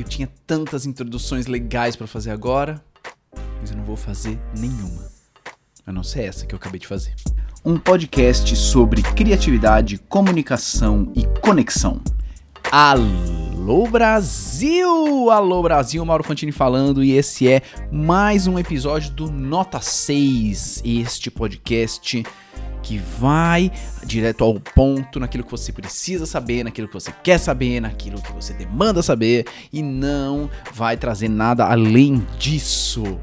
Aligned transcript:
Eu 0.00 0.04
tinha 0.04 0.30
tantas 0.46 0.86
introduções 0.86 1.46
legais 1.46 1.94
para 1.94 2.06
fazer 2.06 2.30
agora, 2.30 2.82
mas 3.60 3.70
eu 3.70 3.76
não 3.76 3.84
vou 3.84 3.96
fazer 3.96 4.38
nenhuma. 4.56 5.10
A 5.86 5.92
não 5.92 6.02
ser 6.02 6.22
essa 6.22 6.46
que 6.46 6.54
eu 6.54 6.56
acabei 6.56 6.80
de 6.80 6.86
fazer. 6.86 7.14
Um 7.62 7.78
podcast 7.78 8.56
sobre 8.56 9.02
criatividade, 9.02 9.98
comunicação 10.08 11.12
e 11.14 11.26
conexão. 11.40 12.00
Alô 12.72 13.86
Brasil! 13.88 15.30
Alô 15.30 15.62
Brasil, 15.62 16.02
Mauro 16.02 16.24
Fantini 16.24 16.50
falando 16.50 17.04
e 17.04 17.10
esse 17.10 17.46
é 17.46 17.60
mais 17.92 18.46
um 18.46 18.58
episódio 18.58 19.10
do 19.10 19.30
Nota 19.30 19.82
6, 19.82 20.80
este 20.82 21.30
podcast 21.30 22.24
que 22.82 22.98
vai 22.98 23.70
direto 24.04 24.44
ao 24.44 24.58
ponto, 24.58 25.20
naquilo 25.20 25.44
que 25.44 25.50
você 25.50 25.72
precisa 25.72 26.26
saber, 26.26 26.64
naquilo 26.64 26.88
que 26.88 26.94
você 26.94 27.12
quer 27.22 27.38
saber, 27.38 27.80
naquilo 27.80 28.20
que 28.20 28.32
você 28.32 28.52
demanda 28.52 29.02
saber 29.02 29.46
e 29.72 29.82
não 29.82 30.50
vai 30.72 30.96
trazer 30.96 31.28
nada 31.28 31.66
além 31.66 32.26
disso. 32.38 33.18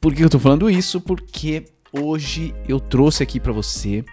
Por 0.00 0.14
que 0.14 0.24
eu 0.24 0.30
tô 0.30 0.38
falando 0.38 0.70
isso? 0.70 1.00
Porque 1.00 1.66
hoje 1.92 2.54
eu 2.68 2.80
trouxe 2.80 3.22
aqui 3.22 3.38
para 3.38 3.52
você 3.52 4.04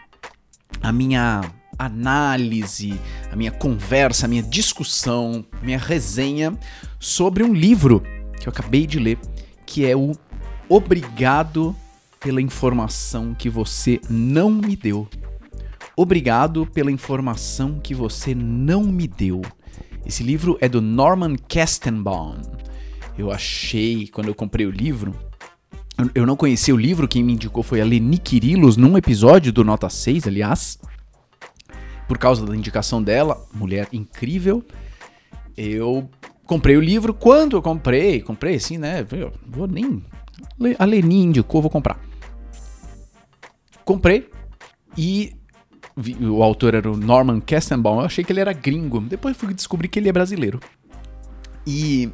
a 0.81 0.91
minha 0.91 1.41
análise, 1.77 2.99
a 3.31 3.35
minha 3.35 3.51
conversa, 3.51 4.25
a 4.25 4.29
minha 4.29 4.43
discussão, 4.43 5.45
minha 5.61 5.77
resenha 5.77 6.57
sobre 6.99 7.43
um 7.43 7.53
livro 7.53 8.03
que 8.39 8.47
eu 8.47 8.51
acabei 8.51 8.85
de 8.85 8.99
ler, 8.99 9.17
que 9.65 9.85
é 9.85 9.95
o 9.95 10.13
Obrigado 10.69 11.73
pela 12.19 12.41
informação 12.41 13.33
que 13.33 13.49
você 13.49 13.99
não 14.09 14.51
me 14.51 14.75
deu. 14.75 15.07
Obrigado 15.95 16.65
pela 16.65 16.91
informação 16.91 17.79
que 17.79 17.95
você 17.95 18.35
não 18.35 18.83
me 18.83 19.07
deu. 19.07 19.41
Esse 20.05 20.23
livro 20.23 20.57
é 20.61 20.69
do 20.69 20.81
Norman 20.81 21.35
Kestenbaum. 21.35 22.41
Eu 23.17 23.31
achei, 23.31 24.07
quando 24.07 24.27
eu 24.27 24.35
comprei 24.35 24.65
o 24.65 24.71
livro, 24.71 25.13
eu 26.13 26.25
não 26.25 26.35
conhecia 26.35 26.73
o 26.73 26.77
livro, 26.77 27.07
quem 27.07 27.23
me 27.23 27.33
indicou 27.33 27.63
foi 27.63 27.81
a 27.81 27.85
Leni 27.85 28.19
Quirilos, 28.19 28.77
num 28.77 28.95
episódio 28.95 29.51
do 29.51 29.63
Nota 29.63 29.89
6, 29.89 30.27
aliás. 30.27 30.79
Por 32.07 32.17
causa 32.17 32.45
da 32.45 32.55
indicação 32.55 33.01
dela, 33.01 33.43
mulher 33.53 33.87
incrível. 33.91 34.63
Eu 35.57 36.07
comprei 36.45 36.77
o 36.77 36.81
livro. 36.81 37.13
Quando 37.13 37.57
eu 37.57 37.61
comprei, 37.61 38.21
comprei 38.21 38.55
assim, 38.55 38.77
né? 38.77 39.05
Vou 39.45 39.67
nem. 39.67 40.05
A 40.77 40.85
Leni 40.85 41.23
indicou, 41.23 41.61
vou 41.61 41.71
comprar. 41.71 41.99
Comprei 43.87 44.29
e 44.97 45.33
vi, 45.95 46.13
o 46.25 46.43
autor 46.43 46.75
era 46.75 46.91
o 46.91 46.97
Norman 46.97 47.39
Kestenbaum. 47.39 48.01
Eu 48.01 48.05
achei 48.05 48.21
que 48.21 48.33
ele 48.33 48.41
era 48.41 48.51
gringo. 48.51 48.99
Depois 48.99 49.37
fui 49.37 49.53
descobrir 49.53 49.87
que 49.87 49.97
ele 49.97 50.09
é 50.09 50.11
brasileiro. 50.11 50.59
E 51.65 52.11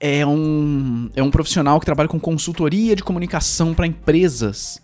é 0.00 0.26
um, 0.26 1.08
é 1.14 1.22
um 1.22 1.30
profissional 1.30 1.78
que 1.78 1.86
trabalha 1.86 2.08
com 2.08 2.18
consultoria 2.18 2.96
de 2.96 3.04
comunicação 3.04 3.74
para 3.74 3.86
empresas. 3.86 4.82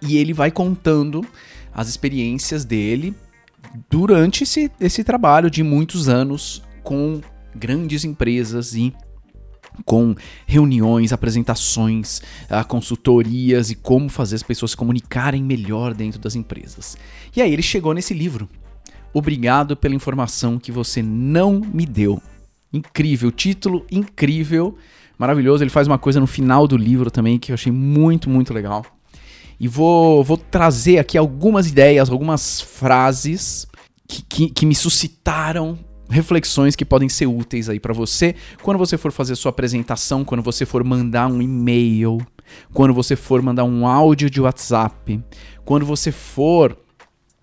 E 0.00 0.16
ele 0.16 0.32
vai 0.32 0.50
contando 0.50 1.22
as 1.74 1.90
experiências 1.90 2.64
dele 2.64 3.14
durante 3.90 4.44
esse, 4.44 4.72
esse 4.80 5.04
trabalho 5.04 5.50
de 5.50 5.62
muitos 5.62 6.08
anos 6.08 6.62
com 6.82 7.20
grandes 7.54 8.06
empresas 8.06 8.72
e 8.72 8.94
com 9.84 10.14
reuniões, 10.46 11.12
apresentações, 11.12 12.18
uh, 12.50 12.66
consultorias 12.66 13.70
e 13.70 13.74
como 13.74 14.08
fazer 14.08 14.36
as 14.36 14.42
pessoas 14.42 14.72
se 14.72 14.76
comunicarem 14.76 15.42
melhor 15.42 15.94
dentro 15.94 16.20
das 16.20 16.34
empresas. 16.34 16.96
E 17.34 17.42
aí 17.42 17.52
ele 17.52 17.62
chegou 17.62 17.94
nesse 17.94 18.14
livro. 18.14 18.48
Obrigado 19.12 19.76
pela 19.76 19.94
informação 19.94 20.58
que 20.58 20.70
você 20.70 21.02
não 21.02 21.60
me 21.60 21.86
deu. 21.86 22.20
Incrível, 22.72 23.30
título 23.32 23.86
incrível, 23.90 24.76
maravilhoso. 25.18 25.64
Ele 25.64 25.70
faz 25.70 25.86
uma 25.86 25.98
coisa 25.98 26.20
no 26.20 26.26
final 26.26 26.68
do 26.68 26.76
livro 26.76 27.10
também 27.10 27.38
que 27.38 27.50
eu 27.50 27.54
achei 27.54 27.72
muito, 27.72 28.28
muito 28.28 28.52
legal. 28.52 28.84
E 29.58 29.66
vou, 29.66 30.22
vou 30.22 30.36
trazer 30.36 30.98
aqui 30.98 31.18
algumas 31.18 31.66
ideias, 31.66 32.10
algumas 32.10 32.60
frases 32.60 33.66
que, 34.06 34.22
que, 34.22 34.50
que 34.50 34.66
me 34.66 34.74
suscitaram 34.74 35.78
reflexões 36.08 36.74
que 36.74 36.84
podem 36.84 37.08
ser 37.08 37.26
úteis 37.26 37.68
aí 37.68 37.78
para 37.78 37.92
você 37.92 38.34
quando 38.62 38.78
você 38.78 38.96
for 38.96 39.12
fazer 39.12 39.36
sua 39.36 39.50
apresentação, 39.50 40.24
quando 40.24 40.42
você 40.42 40.64
for 40.64 40.82
mandar 40.84 41.26
um 41.26 41.42
e-mail, 41.42 42.18
quando 42.72 42.94
você 42.94 43.14
for 43.14 43.42
mandar 43.42 43.64
um 43.64 43.86
áudio 43.86 44.30
de 44.30 44.40
WhatsApp, 44.40 45.22
quando 45.64 45.84
você 45.84 46.10
for 46.10 46.76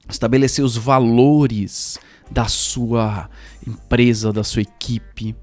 estabelecer 0.09 0.63
os 0.63 0.75
valores 0.75 1.99
da 2.29 2.45
sua 2.45 3.29
empresa, 3.65 4.33
da 4.33 4.43
sua 4.43 4.61
equipe. 4.61 5.35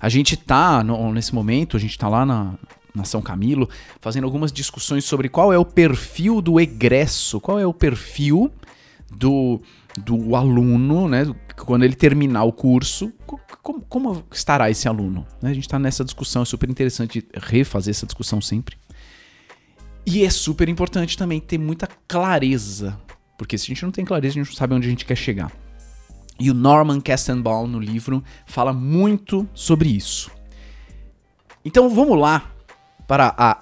A 0.00 0.08
gente 0.08 0.36
tá 0.36 0.82
no, 0.82 1.12
nesse 1.12 1.34
momento, 1.34 1.76
a 1.76 1.80
gente 1.80 1.98
tá 1.98 2.08
lá 2.08 2.24
na, 2.24 2.54
na 2.94 3.04
São 3.04 3.20
Camilo, 3.20 3.68
fazendo 4.00 4.24
algumas 4.24 4.52
discussões 4.52 5.04
sobre 5.04 5.28
qual 5.28 5.52
é 5.52 5.58
o 5.58 5.64
perfil 5.64 6.40
do 6.40 6.60
egresso, 6.60 7.40
qual 7.40 7.58
é 7.58 7.66
o 7.66 7.74
perfil 7.74 8.52
do, 9.10 9.60
do 9.96 10.36
aluno, 10.36 11.08
né? 11.08 11.24
Quando 11.64 11.84
ele 11.84 11.94
terminar 11.94 12.44
o 12.44 12.52
curso, 12.52 13.12
como, 13.62 13.80
como 13.82 14.24
estará 14.32 14.70
esse 14.70 14.88
aluno? 14.88 15.26
Né? 15.42 15.50
A 15.50 15.54
gente 15.54 15.64
está 15.64 15.78
nessa 15.78 16.04
discussão, 16.04 16.42
é 16.42 16.44
super 16.44 16.70
interessante 16.70 17.26
refazer 17.34 17.90
essa 17.92 18.06
discussão 18.06 18.40
sempre. 18.40 18.76
E 20.06 20.24
é 20.24 20.30
super 20.30 20.68
importante 20.68 21.18
também 21.18 21.40
ter 21.40 21.58
muita 21.58 21.86
clareza, 22.06 22.98
porque 23.36 23.58
se 23.58 23.66
a 23.66 23.68
gente 23.68 23.82
não 23.82 23.90
tem 23.90 24.04
clareza, 24.04 24.32
a 24.32 24.38
gente 24.42 24.48
não 24.48 24.56
sabe 24.56 24.74
onde 24.74 24.86
a 24.86 24.90
gente 24.90 25.04
quer 25.04 25.16
chegar. 25.16 25.52
E 26.40 26.50
o 26.50 26.54
Norman 26.54 27.00
Kestenbaum, 27.00 27.66
no 27.66 27.80
livro, 27.80 28.22
fala 28.46 28.72
muito 28.72 29.46
sobre 29.52 29.88
isso. 29.88 30.30
Então 31.64 31.90
vamos 31.90 32.18
lá 32.18 32.50
para 33.06 33.34
a 33.36 33.60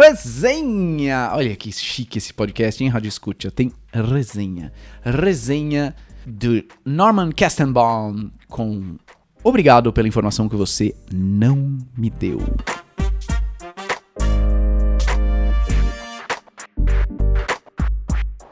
resenha. 0.00 1.30
Olha 1.34 1.56
que 1.56 1.72
chique 1.72 2.18
esse 2.18 2.32
podcast, 2.32 2.82
hein, 2.82 2.88
Rádio 2.88 3.08
Escuta. 3.08 3.50
Tem 3.50 3.72
resenha. 3.92 4.72
Resenha 5.02 5.94
do 6.28 6.62
Norman 6.84 7.32
Kestenbaum 7.32 8.30
com 8.48 8.96
Obrigado 9.42 9.92
pela 9.92 10.08
informação 10.08 10.48
que 10.48 10.56
você 10.56 10.94
não 11.12 11.78
me 11.96 12.10
deu. 12.10 12.38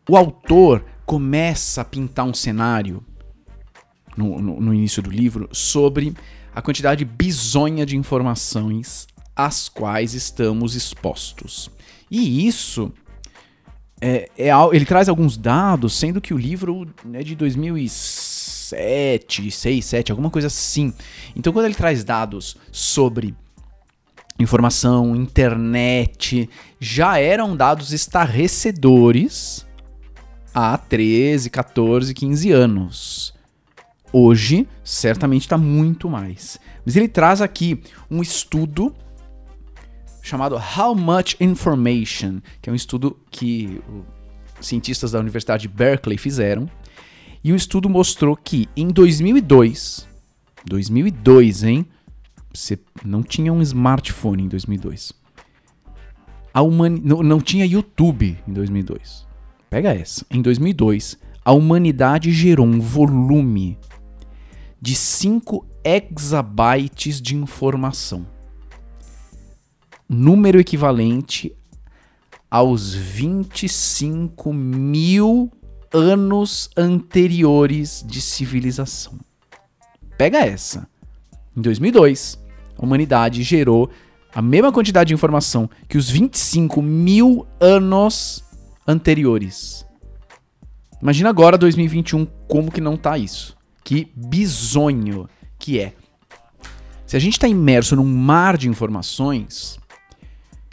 O 0.08 0.16
autor 0.16 0.84
começa 1.04 1.80
a 1.80 1.84
pintar 1.84 2.24
um 2.24 2.32
cenário 2.32 3.04
no, 4.16 4.40
no, 4.40 4.60
no, 4.60 4.72
início 4.72 5.02
do 5.02 5.10
livro 5.10 5.48
sobre 5.52 6.14
a 6.54 6.62
quantidade 6.62 7.04
bizonha 7.04 7.84
de 7.84 7.96
informações 7.96 9.08
às 9.34 9.68
quais 9.68 10.14
estamos 10.14 10.76
expostos. 10.76 11.68
E 12.08 12.46
isso 12.46 12.92
é, 14.00 14.30
é, 14.36 14.50
ele 14.72 14.84
traz 14.84 15.08
alguns 15.08 15.36
dados, 15.36 15.94
sendo 15.94 16.20
que 16.20 16.34
o 16.34 16.38
livro 16.38 16.88
é 17.12 17.22
de 17.22 17.34
2007, 17.34 19.50
6, 19.50 19.84
7, 19.84 20.12
alguma 20.12 20.30
coisa 20.30 20.46
assim. 20.48 20.92
Então, 21.34 21.52
quando 21.52 21.66
ele 21.66 21.74
traz 21.74 22.04
dados 22.04 22.56
sobre 22.70 23.34
informação, 24.38 25.16
internet, 25.16 26.48
já 26.78 27.18
eram 27.18 27.56
dados 27.56 27.92
estarrecedores 27.92 29.66
há 30.54 30.76
13, 30.76 31.48
14, 31.48 32.12
15 32.12 32.52
anos. 32.52 33.34
Hoje, 34.12 34.68
certamente 34.84 35.42
está 35.42 35.58
muito 35.58 36.08
mais. 36.08 36.60
Mas 36.84 36.96
ele 36.96 37.08
traz 37.08 37.40
aqui 37.40 37.80
um 38.10 38.20
estudo 38.22 38.94
chamado 40.26 40.56
How 40.56 40.92
Much 40.92 41.36
Information, 41.38 42.40
que 42.60 42.68
é 42.68 42.72
um 42.72 42.76
estudo 42.76 43.16
que 43.30 43.80
cientistas 44.60 45.12
da 45.12 45.20
Universidade 45.20 45.62
de 45.62 45.68
Berkeley 45.68 46.18
fizeram. 46.18 46.68
E 47.44 47.52
o 47.52 47.56
estudo 47.56 47.88
mostrou 47.88 48.36
que 48.36 48.68
em 48.76 48.88
2002, 48.88 50.08
2002, 50.66 51.62
hein? 51.62 51.86
Você 52.52 52.76
não 53.04 53.22
tinha 53.22 53.52
um 53.52 53.62
smartphone 53.62 54.42
em 54.42 54.48
2002. 54.48 55.12
A 56.52 56.60
humani 56.60 57.00
não, 57.04 57.22
não 57.22 57.40
tinha 57.40 57.64
YouTube 57.64 58.36
em 58.48 58.52
2002. 58.52 59.24
Pega 59.70 59.94
essa. 59.94 60.26
Em 60.28 60.42
2002, 60.42 61.18
a 61.44 61.52
humanidade 61.52 62.32
gerou 62.32 62.66
um 62.66 62.80
volume 62.80 63.78
de 64.80 64.96
5 64.96 65.64
exabytes 65.84 67.20
de 67.22 67.36
informação 67.36 68.26
número 70.08 70.60
equivalente 70.60 71.54
aos 72.50 72.94
25 72.94 74.52
mil 74.52 75.50
anos 75.92 76.70
anteriores 76.76 78.04
de 78.06 78.20
civilização. 78.20 79.18
Pega 80.16 80.38
essa. 80.38 80.88
Em 81.56 81.60
2002, 81.60 82.38
a 82.78 82.84
humanidade 82.84 83.42
gerou 83.42 83.90
a 84.34 84.42
mesma 84.42 84.70
quantidade 84.70 85.08
de 85.08 85.14
informação 85.14 85.68
que 85.88 85.96
os 85.96 86.10
25 86.10 86.82
mil 86.82 87.46
anos 87.58 88.44
anteriores. 88.86 89.86
Imagina 91.00 91.28
agora, 91.28 91.58
2021, 91.58 92.26
como 92.46 92.70
que 92.70 92.80
não 92.80 92.96
tá 92.96 93.18
isso. 93.18 93.56
que 93.84 94.10
bizonho 94.14 95.28
que 95.58 95.78
é. 95.78 95.94
Se 97.06 97.16
a 97.16 97.20
gente 97.20 97.34
está 97.34 97.46
imerso 97.46 97.94
num 97.94 98.04
mar 98.04 98.56
de 98.56 98.68
informações, 98.68 99.78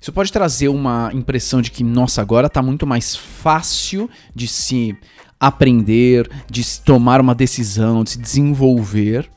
isso 0.04 0.12
pode 0.12 0.34
trazer 0.34 0.68
uma 0.68 1.10
impressão 1.14 1.62
de 1.62 1.72
que, 1.72 1.82
nossa, 1.82 2.22
agora 2.22 2.48
está 2.48 2.62
muito 2.62 2.86
mais 2.86 3.16
fácil 3.16 4.10
de 4.36 4.50
se 4.50 4.98
aprender, 5.40 6.30
de 6.52 6.62
se 6.62 6.82
tomar 6.82 7.22
uma 7.22 7.34
decisão, 7.34 8.04
de 8.04 8.10
se 8.10 8.20
desenvolver. 8.20 9.32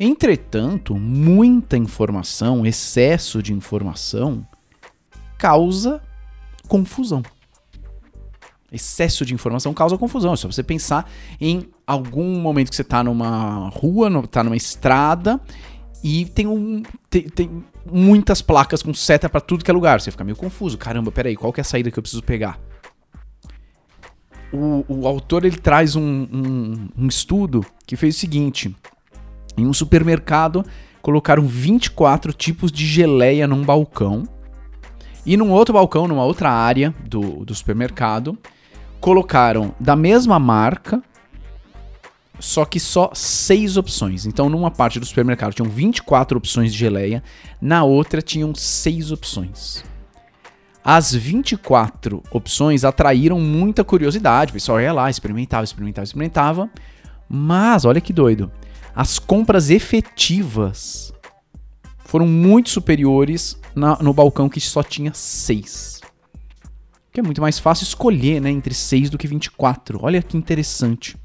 Entretanto, 0.00 0.94
muita 0.94 1.76
informação, 1.76 2.64
excesso 2.64 3.42
de 3.42 3.52
informação, 3.52 4.48
causa 5.36 6.00
confusão. 6.66 7.22
Excesso 8.72 9.26
de 9.26 9.34
informação 9.34 9.74
causa 9.74 9.98
confusão. 9.98 10.32
É 10.32 10.36
só 10.36 10.50
você 10.50 10.62
pensar 10.62 11.06
em 11.38 11.68
algum 11.86 12.40
momento 12.40 12.70
que 12.70 12.76
você 12.76 12.80
está 12.80 13.04
numa 13.04 13.68
rua, 13.68 14.08
está 14.24 14.42
numa 14.42 14.56
estrada 14.56 15.38
e 16.02 16.26
tem, 16.26 16.46
um, 16.46 16.82
tem, 17.10 17.22
tem 17.22 17.64
muitas 17.90 18.40
placas 18.40 18.82
com 18.82 18.94
seta 18.94 19.28
para 19.28 19.40
tudo 19.40 19.64
que 19.64 19.70
é 19.70 19.74
lugar. 19.74 20.00
Você 20.00 20.10
fica 20.10 20.24
meio 20.24 20.36
confuso. 20.36 20.78
Caramba, 20.78 21.10
peraí, 21.10 21.36
qual 21.36 21.52
que 21.52 21.60
é 21.60 21.62
a 21.62 21.64
saída 21.64 21.90
que 21.90 21.98
eu 21.98 22.02
preciso 22.02 22.22
pegar? 22.22 22.58
O, 24.52 24.84
o 24.88 25.06
autor 25.06 25.44
ele 25.44 25.58
traz 25.58 25.96
um, 25.96 26.02
um, 26.02 26.88
um 26.96 27.06
estudo 27.06 27.64
que 27.86 27.96
fez 27.96 28.16
o 28.16 28.18
seguinte: 28.18 28.74
em 29.56 29.66
um 29.66 29.72
supermercado 29.72 30.64
colocaram 31.02 31.46
24 31.46 32.32
tipos 32.32 32.70
de 32.70 32.86
geleia 32.86 33.46
num 33.46 33.64
balcão. 33.64 34.24
E 35.26 35.36
num 35.36 35.50
outro 35.50 35.74
balcão, 35.74 36.08
numa 36.08 36.24
outra 36.24 36.50
área 36.50 36.94
do, 37.04 37.44
do 37.44 37.54
supermercado, 37.54 38.38
colocaram 39.00 39.74
da 39.78 39.94
mesma 39.94 40.38
marca, 40.38 41.02
só 42.38 42.64
que 42.64 42.78
só 42.78 43.10
seis 43.14 43.76
opções. 43.76 44.26
Então, 44.26 44.48
numa 44.48 44.70
parte 44.70 45.00
do 45.00 45.06
supermercado 45.06 45.54
tinham 45.54 45.68
24 45.68 46.38
opções 46.38 46.72
de 46.72 46.78
geleia, 46.78 47.22
na 47.60 47.84
outra 47.84 48.22
tinham 48.22 48.54
seis 48.54 49.10
opções. 49.10 49.84
As 50.84 51.12
24 51.12 52.22
opções 52.30 52.84
atraíram 52.84 53.38
muita 53.40 53.84
curiosidade, 53.84 54.50
o 54.50 54.54
pessoal 54.54 54.80
ia 54.80 54.92
lá, 54.92 55.10
experimentava, 55.10 55.64
experimentava, 55.64 56.04
experimentava. 56.04 56.70
Mas, 57.28 57.84
olha 57.84 58.00
que 58.00 58.12
doido, 58.12 58.50
as 58.94 59.18
compras 59.18 59.68
efetivas 59.68 61.12
foram 62.06 62.26
muito 62.26 62.70
superiores 62.70 63.60
na, 63.74 63.98
no 63.98 64.14
balcão 64.14 64.48
que 64.48 64.60
só 64.60 64.82
tinha 64.82 65.12
seis. 65.12 66.00
Que 67.12 67.20
é 67.20 67.22
muito 67.22 67.42
mais 67.42 67.58
fácil 67.58 67.84
escolher 67.84 68.40
né, 68.40 68.50
entre 68.50 68.72
seis 68.72 69.10
do 69.10 69.18
que 69.18 69.26
24. 69.26 69.98
Olha 70.02 70.22
que 70.22 70.38
interessante. 70.38 71.18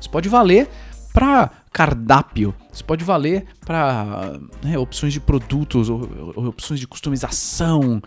Isso 0.00 0.10
pode 0.10 0.28
valer 0.28 0.68
para 1.12 1.50
cardápio, 1.72 2.54
isso 2.72 2.84
pode 2.84 3.04
valer 3.04 3.46
para 3.64 4.38
né, 4.62 4.78
opções 4.78 5.12
de 5.12 5.20
produtos, 5.20 5.88
ou, 5.88 6.08
ou, 6.36 6.46
opções 6.46 6.78
de 6.78 6.86
customização. 6.86 8.02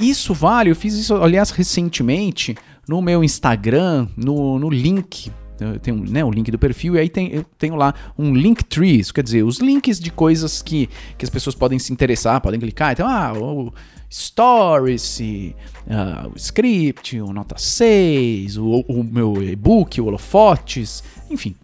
Isso 0.00 0.32
vale, 0.32 0.70
eu 0.70 0.76
fiz 0.76 0.94
isso, 0.94 1.14
aliás, 1.16 1.50
recentemente 1.50 2.56
no 2.88 3.00
meu 3.02 3.24
Instagram, 3.24 4.06
no, 4.16 4.58
no 4.58 4.70
link 4.70 5.30
eu 5.60 5.78
tenho 5.78 5.96
né, 6.10 6.24
o 6.24 6.30
link 6.30 6.50
do 6.50 6.58
perfil 6.58 6.96
e 6.96 6.98
aí 6.98 7.08
tem, 7.08 7.32
eu 7.32 7.44
tenho 7.58 7.76
lá 7.76 7.94
um 8.18 8.34
link 8.34 8.64
tree, 8.64 8.98
isso 8.98 9.14
quer 9.14 9.22
dizer, 9.22 9.42
os 9.44 9.58
links 9.58 10.00
de 10.00 10.10
coisas 10.10 10.60
que, 10.60 10.88
que 11.16 11.24
as 11.24 11.30
pessoas 11.30 11.54
podem 11.54 11.78
se 11.78 11.92
interessar, 11.92 12.40
podem 12.40 12.58
clicar. 12.58 12.92
Então, 12.92 13.08
ah, 13.08 13.32
o 13.32 13.72
Stories, 14.10 15.20
uh, 15.20 16.28
o 16.32 16.36
Script, 16.36 17.20
o 17.20 17.32
Nota 17.32 17.56
6, 17.58 18.56
o, 18.56 18.84
o 18.88 19.04
meu 19.04 19.42
e-book, 19.42 20.00
o 20.00 20.06
Holofotes, 20.06 21.02
enfim. 21.30 21.54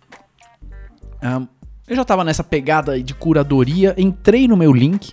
Um, 1.23 1.47
eu 1.87 1.97
já 1.97 2.03
estava 2.03 2.25
nessa 2.25 2.45
pegada 2.45 3.03
de 3.03 3.15
curadoria, 3.15 3.95
entrei 3.99 4.47
no 4.47 4.57
meu 4.57 4.73
link 4.73 5.13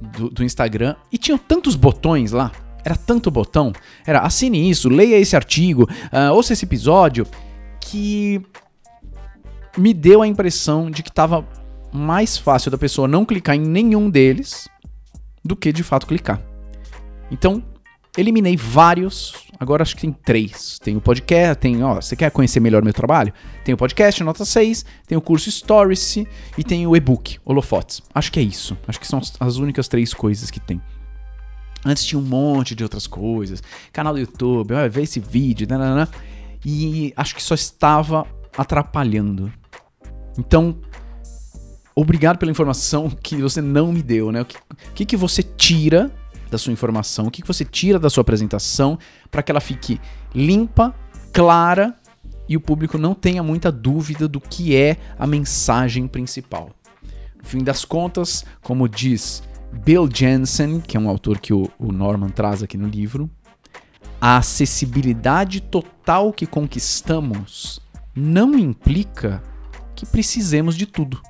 do, 0.00 0.28
do 0.30 0.44
Instagram 0.44 0.94
e 1.12 1.18
tinham 1.18 1.38
tantos 1.38 1.76
botões 1.76 2.32
lá, 2.32 2.50
era 2.84 2.96
tanto 2.96 3.30
botão, 3.30 3.72
era 4.06 4.20
assine 4.20 4.68
isso, 4.68 4.88
leia 4.88 5.16
esse 5.16 5.36
artigo, 5.36 5.84
uh, 5.84 6.34
ouça 6.34 6.52
esse 6.52 6.64
episódio, 6.64 7.26
que 7.92 8.40
me 9.76 9.92
deu 9.92 10.22
a 10.22 10.26
impressão 10.26 10.90
de 10.90 11.02
que 11.02 11.10
estava 11.10 11.46
mais 11.92 12.38
fácil 12.38 12.70
da 12.70 12.78
pessoa 12.78 13.06
não 13.06 13.22
clicar 13.22 13.54
em 13.54 13.60
nenhum 13.60 14.08
deles 14.08 14.66
do 15.44 15.54
que 15.54 15.70
de 15.70 15.82
fato 15.82 16.06
clicar. 16.06 16.40
Então, 17.30 17.62
eliminei 18.16 18.56
vários, 18.56 19.34
agora 19.60 19.82
acho 19.82 19.94
que 19.94 20.00
tem 20.00 20.12
três. 20.12 20.78
Tem 20.78 20.96
o 20.96 21.02
podcast, 21.02 21.60
tem, 21.60 21.84
ó, 21.84 21.96
você 21.96 22.16
quer 22.16 22.30
conhecer 22.30 22.60
melhor 22.60 22.82
meu 22.82 22.94
trabalho? 22.94 23.30
Tem 23.62 23.74
o 23.74 23.76
podcast, 23.76 24.24
nota 24.24 24.46
6, 24.46 24.86
tem 25.06 25.18
o 25.18 25.20
curso 25.20 25.50
Stories 25.50 26.16
e 26.56 26.64
tem 26.64 26.86
o 26.86 26.96
e-book, 26.96 27.38
Holofotes. 27.44 28.00
Acho 28.14 28.32
que 28.32 28.40
é 28.40 28.42
isso. 28.42 28.74
Acho 28.88 28.98
que 28.98 29.06
são 29.06 29.20
as 29.38 29.56
únicas 29.56 29.86
três 29.86 30.14
coisas 30.14 30.50
que 30.50 30.60
tem. 30.60 30.80
Antes 31.84 32.06
tinha 32.06 32.18
um 32.18 32.24
monte 32.24 32.74
de 32.74 32.82
outras 32.82 33.06
coisas. 33.06 33.62
Canal 33.92 34.14
do 34.14 34.20
YouTube, 34.20 34.72
ó, 34.72 34.88
vê 34.88 35.02
esse 35.02 35.20
vídeo, 35.20 35.66
nanana 35.68 36.08
e 36.64 37.12
acho 37.16 37.34
que 37.34 37.42
só 37.42 37.54
estava 37.54 38.26
atrapalhando. 38.56 39.52
Então, 40.38 40.78
obrigado 41.94 42.38
pela 42.38 42.50
informação 42.50 43.10
que 43.10 43.36
você 43.36 43.60
não 43.60 43.92
me 43.92 44.02
deu, 44.02 44.32
né? 44.32 44.42
O 44.42 44.44
que, 44.44 44.58
que, 44.94 45.06
que 45.06 45.16
você 45.16 45.42
tira 45.42 46.10
da 46.50 46.58
sua 46.58 46.72
informação, 46.72 47.26
o 47.26 47.30
que, 47.30 47.40
que 47.40 47.48
você 47.48 47.64
tira 47.64 47.98
da 47.98 48.10
sua 48.10 48.20
apresentação 48.20 48.98
para 49.30 49.42
que 49.42 49.50
ela 49.50 49.60
fique 49.60 49.98
limpa, 50.34 50.94
clara 51.32 51.96
e 52.48 52.56
o 52.56 52.60
público 52.60 52.98
não 52.98 53.14
tenha 53.14 53.42
muita 53.42 53.72
dúvida 53.72 54.28
do 54.28 54.38
que 54.40 54.76
é 54.76 54.98
a 55.18 55.26
mensagem 55.26 56.06
principal. 56.06 56.70
No 57.36 57.44
fim 57.44 57.64
das 57.64 57.84
contas, 57.84 58.44
como 58.60 58.88
diz 58.88 59.42
Bill 59.72 60.08
Jensen, 60.12 60.80
que 60.80 60.96
é 60.96 61.00
um 61.00 61.08
autor 61.08 61.40
que 61.40 61.54
o, 61.54 61.70
o 61.78 61.90
Norman 61.90 62.28
traz 62.28 62.62
aqui 62.62 62.76
no 62.76 62.86
livro, 62.86 63.30
a 64.24 64.36
acessibilidade 64.36 65.60
total 65.60 66.32
que 66.32 66.46
conquistamos 66.46 67.80
não 68.14 68.56
implica 68.56 69.42
que 69.96 70.06
precisemos 70.06 70.76
de 70.76 70.86
tudo. 70.86 71.20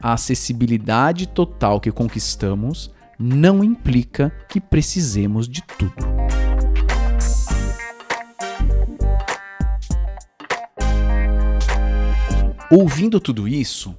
A 0.00 0.14
acessibilidade 0.14 1.28
total 1.28 1.80
que 1.80 1.92
conquistamos 1.92 2.90
não 3.16 3.62
implica 3.62 4.34
que 4.48 4.60
precisemos 4.60 5.48
de 5.48 5.62
tudo. 5.62 5.94
Ouvindo 12.72 13.20
tudo 13.20 13.46
isso, 13.46 13.96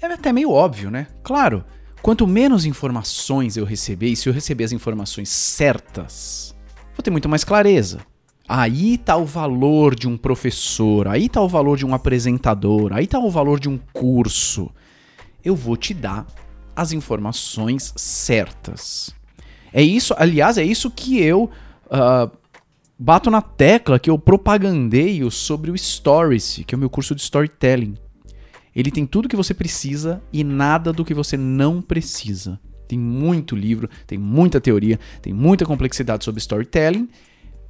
é 0.00 0.06
até 0.06 0.32
meio 0.32 0.52
óbvio, 0.52 0.92
né? 0.92 1.08
Claro, 1.24 1.64
quanto 2.00 2.24
menos 2.24 2.64
informações 2.64 3.56
eu 3.56 3.64
receber, 3.64 4.10
e 4.10 4.16
se 4.16 4.28
eu 4.28 4.32
receber 4.32 4.62
as 4.62 4.70
informações 4.70 5.28
certas, 5.28 6.55
vou 6.96 7.02
ter 7.02 7.10
muito 7.10 7.28
mais 7.28 7.44
clareza. 7.44 8.00
Aí 8.48 8.94
está 8.94 9.16
o 9.16 9.24
valor 9.24 9.94
de 9.94 10.08
um 10.08 10.16
professor, 10.16 11.08
aí 11.08 11.26
está 11.26 11.40
o 11.40 11.48
valor 11.48 11.76
de 11.76 11.84
um 11.84 11.94
apresentador, 11.94 12.92
aí 12.92 13.04
está 13.04 13.18
o 13.18 13.30
valor 13.30 13.60
de 13.60 13.68
um 13.68 13.78
curso. 13.92 14.70
Eu 15.44 15.54
vou 15.54 15.76
te 15.76 15.92
dar 15.92 16.26
as 16.74 16.92
informações 16.92 17.92
certas. 17.96 19.14
É 19.72 19.82
isso, 19.82 20.14
aliás, 20.16 20.58
é 20.58 20.64
isso 20.64 20.90
que 20.90 21.20
eu 21.20 21.50
uh, 21.86 22.30
bato 22.98 23.30
na 23.30 23.42
tecla, 23.42 23.98
que 23.98 24.08
eu 24.08 24.18
propagandeio 24.18 25.30
sobre 25.30 25.70
o 25.70 25.76
Stories, 25.76 26.62
que 26.66 26.74
é 26.74 26.76
o 26.76 26.78
meu 26.78 26.88
curso 26.88 27.14
de 27.14 27.22
storytelling. 27.22 27.94
Ele 28.74 28.90
tem 28.90 29.06
tudo 29.06 29.28
que 29.28 29.36
você 29.36 29.54
precisa 29.54 30.22
e 30.32 30.44
nada 30.44 30.92
do 30.92 31.04
que 31.04 31.14
você 31.14 31.36
não 31.36 31.82
precisa. 31.82 32.60
Tem 32.86 32.98
muito 32.98 33.56
livro, 33.56 33.88
tem 34.06 34.18
muita 34.18 34.60
teoria, 34.60 34.98
tem 35.20 35.32
muita 35.32 35.64
complexidade 35.64 36.24
sobre 36.24 36.40
storytelling. 36.40 37.08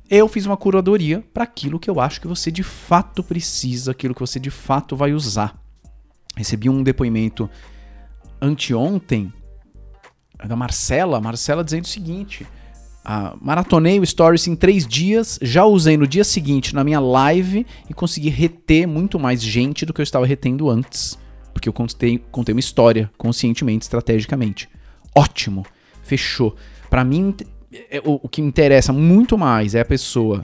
Eu 0.08 0.28
fiz 0.28 0.46
uma 0.46 0.56
curadoria 0.56 1.24
para 1.34 1.44
aquilo 1.44 1.80
que 1.80 1.90
eu 1.90 1.98
acho 2.00 2.20
que 2.20 2.28
você 2.28 2.50
de 2.50 2.62
fato 2.62 3.22
precisa, 3.22 3.90
aquilo 3.90 4.14
que 4.14 4.20
você 4.20 4.38
de 4.38 4.50
fato 4.50 4.94
vai 4.94 5.12
usar. 5.12 5.60
Recebi 6.36 6.68
um 6.68 6.82
depoimento 6.82 7.50
anteontem 8.40 9.32
da 10.46 10.54
Marcela, 10.54 11.20
Marcela 11.20 11.64
dizendo 11.64 11.84
o 11.84 11.88
seguinte: 11.88 12.46
ah, 13.04 13.36
maratonei 13.40 13.98
o 13.98 14.06
Stories 14.06 14.46
em 14.46 14.54
três 14.54 14.86
dias, 14.86 15.38
já 15.40 15.64
usei 15.64 15.96
no 15.96 16.06
dia 16.06 16.24
seguinte 16.24 16.74
na 16.74 16.84
minha 16.84 17.00
live 17.00 17.66
e 17.88 17.94
consegui 17.94 18.28
reter 18.28 18.86
muito 18.86 19.18
mais 19.18 19.42
gente 19.42 19.86
do 19.86 19.92
que 19.92 20.00
eu 20.00 20.04
estava 20.04 20.26
retendo 20.26 20.68
antes, 20.68 21.18
porque 21.54 21.68
eu 21.68 21.72
contei, 21.72 22.18
contei 22.30 22.52
uma 22.52 22.60
história 22.60 23.10
conscientemente, 23.16 23.84
estrategicamente 23.84 24.68
ótimo, 25.16 25.64
fechou. 26.02 26.54
Para 26.90 27.04
mim, 27.04 27.34
é, 27.90 28.00
o, 28.04 28.28
que 28.28 28.40
interessa 28.40 28.92
muito 28.92 29.36
mais 29.36 29.74
é 29.74 29.80
a 29.80 29.84
pessoa 29.84 30.42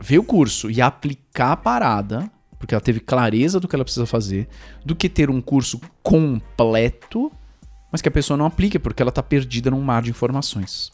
ver 0.00 0.18
o 0.18 0.24
curso 0.24 0.70
e 0.70 0.80
aplicar 0.80 1.52
a 1.52 1.56
parada, 1.56 2.30
porque 2.58 2.74
ela 2.74 2.80
teve 2.80 3.00
clareza 3.00 3.60
do 3.60 3.68
que 3.68 3.74
ela 3.74 3.84
precisa 3.84 4.06
fazer, 4.06 4.48
do 4.84 4.94
que 4.94 5.08
ter 5.08 5.30
um 5.30 5.40
curso 5.40 5.80
completo, 6.02 7.30
mas 7.90 8.00
que 8.00 8.08
a 8.08 8.12
pessoa 8.12 8.36
não 8.36 8.46
aplique 8.46 8.78
porque 8.78 9.02
ela 9.02 9.12
tá 9.12 9.22
perdida 9.22 9.70
num 9.70 9.80
mar 9.80 10.02
de 10.02 10.10
informações. 10.10 10.92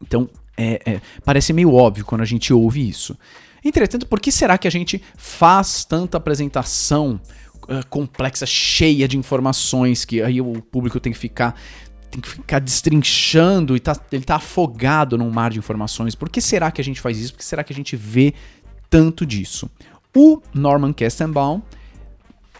Então, 0.00 0.28
é, 0.56 0.80
é, 0.84 1.00
parece 1.24 1.52
meio 1.52 1.72
óbvio 1.72 2.04
quando 2.04 2.22
a 2.22 2.26
gente 2.26 2.52
ouve 2.52 2.88
isso. 2.88 3.16
Entretanto, 3.64 4.06
por 4.06 4.20
que 4.20 4.30
será 4.30 4.56
que 4.56 4.68
a 4.68 4.70
gente 4.70 5.02
faz 5.16 5.84
tanta 5.84 6.16
apresentação 6.16 7.20
uh, 7.64 7.86
complexa, 7.88 8.46
cheia 8.46 9.08
de 9.08 9.16
informações, 9.16 10.04
que 10.04 10.22
aí 10.22 10.40
o 10.40 10.62
público 10.62 11.00
tem 11.00 11.12
que 11.12 11.18
ficar 11.18 11.54
tem 12.10 12.20
que 12.20 12.28
ficar 12.28 12.60
destrinchando 12.60 13.76
e 13.76 13.80
tá, 13.80 13.96
ele 14.12 14.24
tá 14.24 14.36
afogado 14.36 15.18
num 15.18 15.30
mar 15.30 15.50
de 15.50 15.58
informações. 15.58 16.14
Por 16.14 16.30
que 16.30 16.40
será 16.40 16.70
que 16.70 16.80
a 16.80 16.84
gente 16.84 17.00
faz 17.00 17.18
isso? 17.18 17.32
Por 17.32 17.38
que 17.38 17.44
será 17.44 17.64
que 17.64 17.72
a 17.72 17.76
gente 17.76 17.96
vê 17.96 18.32
tanto 18.88 19.26
disso? 19.26 19.68
O 20.14 20.40
Norman 20.54 20.92
Kestenbaum 20.92 21.60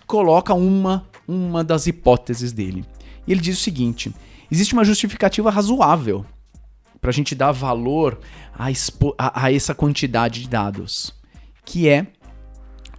coloca 0.07 0.53
uma, 0.53 1.07
uma 1.26 1.65
das 1.65 1.87
hipóteses 1.87 2.53
dele. 2.53 2.85
E 3.26 3.33
ele 3.33 3.41
diz 3.41 3.59
o 3.59 3.62
seguinte: 3.62 4.15
existe 4.50 4.75
uma 4.75 4.85
justificativa 4.85 5.50
razoável 5.50 6.25
para 7.00 7.11
a 7.11 7.12
gente 7.12 7.35
dar 7.35 7.53
valor 7.53 8.19
a, 8.55 8.67
a, 9.19 9.45
a 9.45 9.53
essa 9.53 9.75
quantidade 9.75 10.43
de 10.43 10.49
dados, 10.49 11.15
que 11.65 11.88
é 11.88 12.07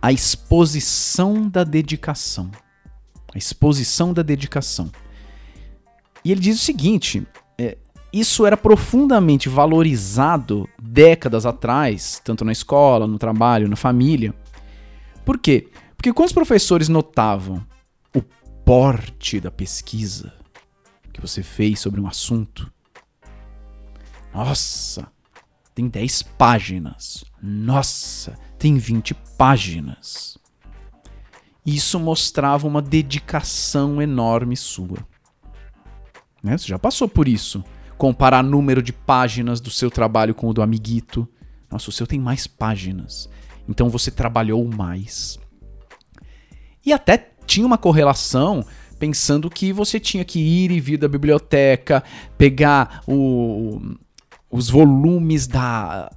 a 0.02 0.12
exposição 0.12 1.50
da 1.50 1.64
dedicação. 1.64 2.52
A 3.34 3.38
exposição 3.38 4.14
da 4.14 4.22
dedicação. 4.22 4.92
E 6.24 6.32
ele 6.32 6.42
diz 6.42 6.62
o 6.62 6.64
seguinte: 6.64 7.26
é, 7.58 7.78
isso 8.12 8.46
era 8.46 8.58
profundamente 8.58 9.50
valorizado 9.50 10.68
décadas 10.82 11.46
atrás, 11.46 12.22
tanto 12.24 12.46
na 12.46 12.52
escola, 12.52 13.08
no 13.08 13.18
trabalho, 13.18 13.68
na 13.68 13.76
família. 13.76 14.34
Por 15.26 15.38
quê? 15.38 15.70
Porque 15.96 16.14
quando 16.14 16.28
os 16.28 16.34
professores 16.34 16.88
notavam 16.90 17.66
o 18.16 18.22
porte 18.64 19.40
da 19.40 19.52
pesquisa 19.52 20.34
que 21.12 21.20
você 21.20 21.42
fez 21.42 21.80
sobre 21.80 22.00
um 22.00 22.08
assunto, 22.08 22.72
nossa, 24.34 25.12
tem 25.74 25.88
10 25.88 26.22
páginas. 26.24 27.26
Nossa, 27.42 28.38
tem 28.58 28.78
20 28.78 29.14
páginas. 29.38 30.38
Isso 31.66 32.00
mostrava 32.00 32.68
uma 32.68 32.82
dedicação 32.82 34.02
enorme 34.02 34.56
sua. 34.56 35.06
Né? 36.42 36.58
Você 36.58 36.68
já 36.68 36.80
passou 36.80 37.08
por 37.08 37.28
isso. 37.28 37.64
Comparar 37.98 38.44
número 38.44 38.82
de 38.82 38.94
páginas 38.94 39.60
do 39.60 39.70
seu 39.70 39.92
trabalho 39.92 40.34
com 40.34 40.48
o 40.48 40.54
do 40.54 40.62
amiguito. 40.62 41.28
Nossa, 41.70 41.90
o 41.90 41.94
seu 41.94 42.08
tem 42.08 42.20
mais 42.20 42.48
páginas. 42.48 43.30
Então 43.68 43.90
você 43.90 44.10
trabalhou 44.10 44.66
mais. 44.66 45.38
E 46.86 46.94
até 46.94 47.32
tinha 47.46 47.66
uma 47.66 47.78
correlação 47.78 48.66
pensando 48.98 49.50
que 49.50 49.74
você 49.74 50.00
tinha 50.00 50.24
que 50.24 50.40
ir 50.40 50.72
e 50.72 50.80
vir 50.80 50.98
da 50.98 51.08
biblioteca, 51.08 52.04
pegar 52.38 53.04
o, 53.08 53.80
os 54.50 54.70
volumes 54.70 55.48
da, 55.48 56.10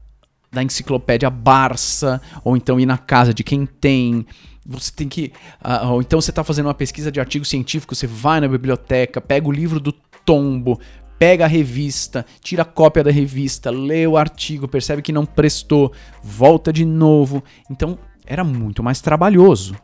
da 0.53 0.63
enciclopédia 0.63 1.31
Barça, 1.31 2.21
ou 2.45 2.57
então 2.57 2.81
ir 2.81 2.87
na 2.87 2.99
casa 2.99 3.33
de 3.33 3.45
quem 3.45 3.67
tem. 3.67 4.27
Você 4.67 4.93
tem 4.93 5.09
que. 5.09 5.33
Uh, 5.65 5.93
ou 5.93 6.01
então 6.01 6.21
você 6.21 6.31
está 6.31 6.45
fazendo 6.45 6.67
uma 6.67 6.75
pesquisa 6.75 7.11
de 7.11 7.21
artigo 7.21 7.45
científico, 7.45 7.95
você 7.95 8.07
vai 8.07 8.41
na 8.41 8.49
biblioteca, 8.49 9.21
pega 9.21 9.49
o 9.49 9.53
livro 9.53 9.81
do 9.81 9.93
tombo, 10.25 10.81
pega 11.19 11.45
a 11.45 11.49
revista, 11.49 12.25
tira 12.41 12.63
a 12.63 12.65
cópia 12.65 13.05
da 13.05 13.11
revista, 13.11 13.71
lê 13.71 14.07
o 14.07 14.17
artigo, 14.17 14.67
percebe 14.67 15.03
que 15.03 15.13
não 15.13 15.25
prestou, 15.27 15.93
volta 16.23 16.73
de 16.73 16.85
novo. 16.85 17.43
Então 17.71 17.99
era 18.27 18.45
muito 18.45 18.83
mais 18.83 19.01
trabalhoso. 19.01 19.75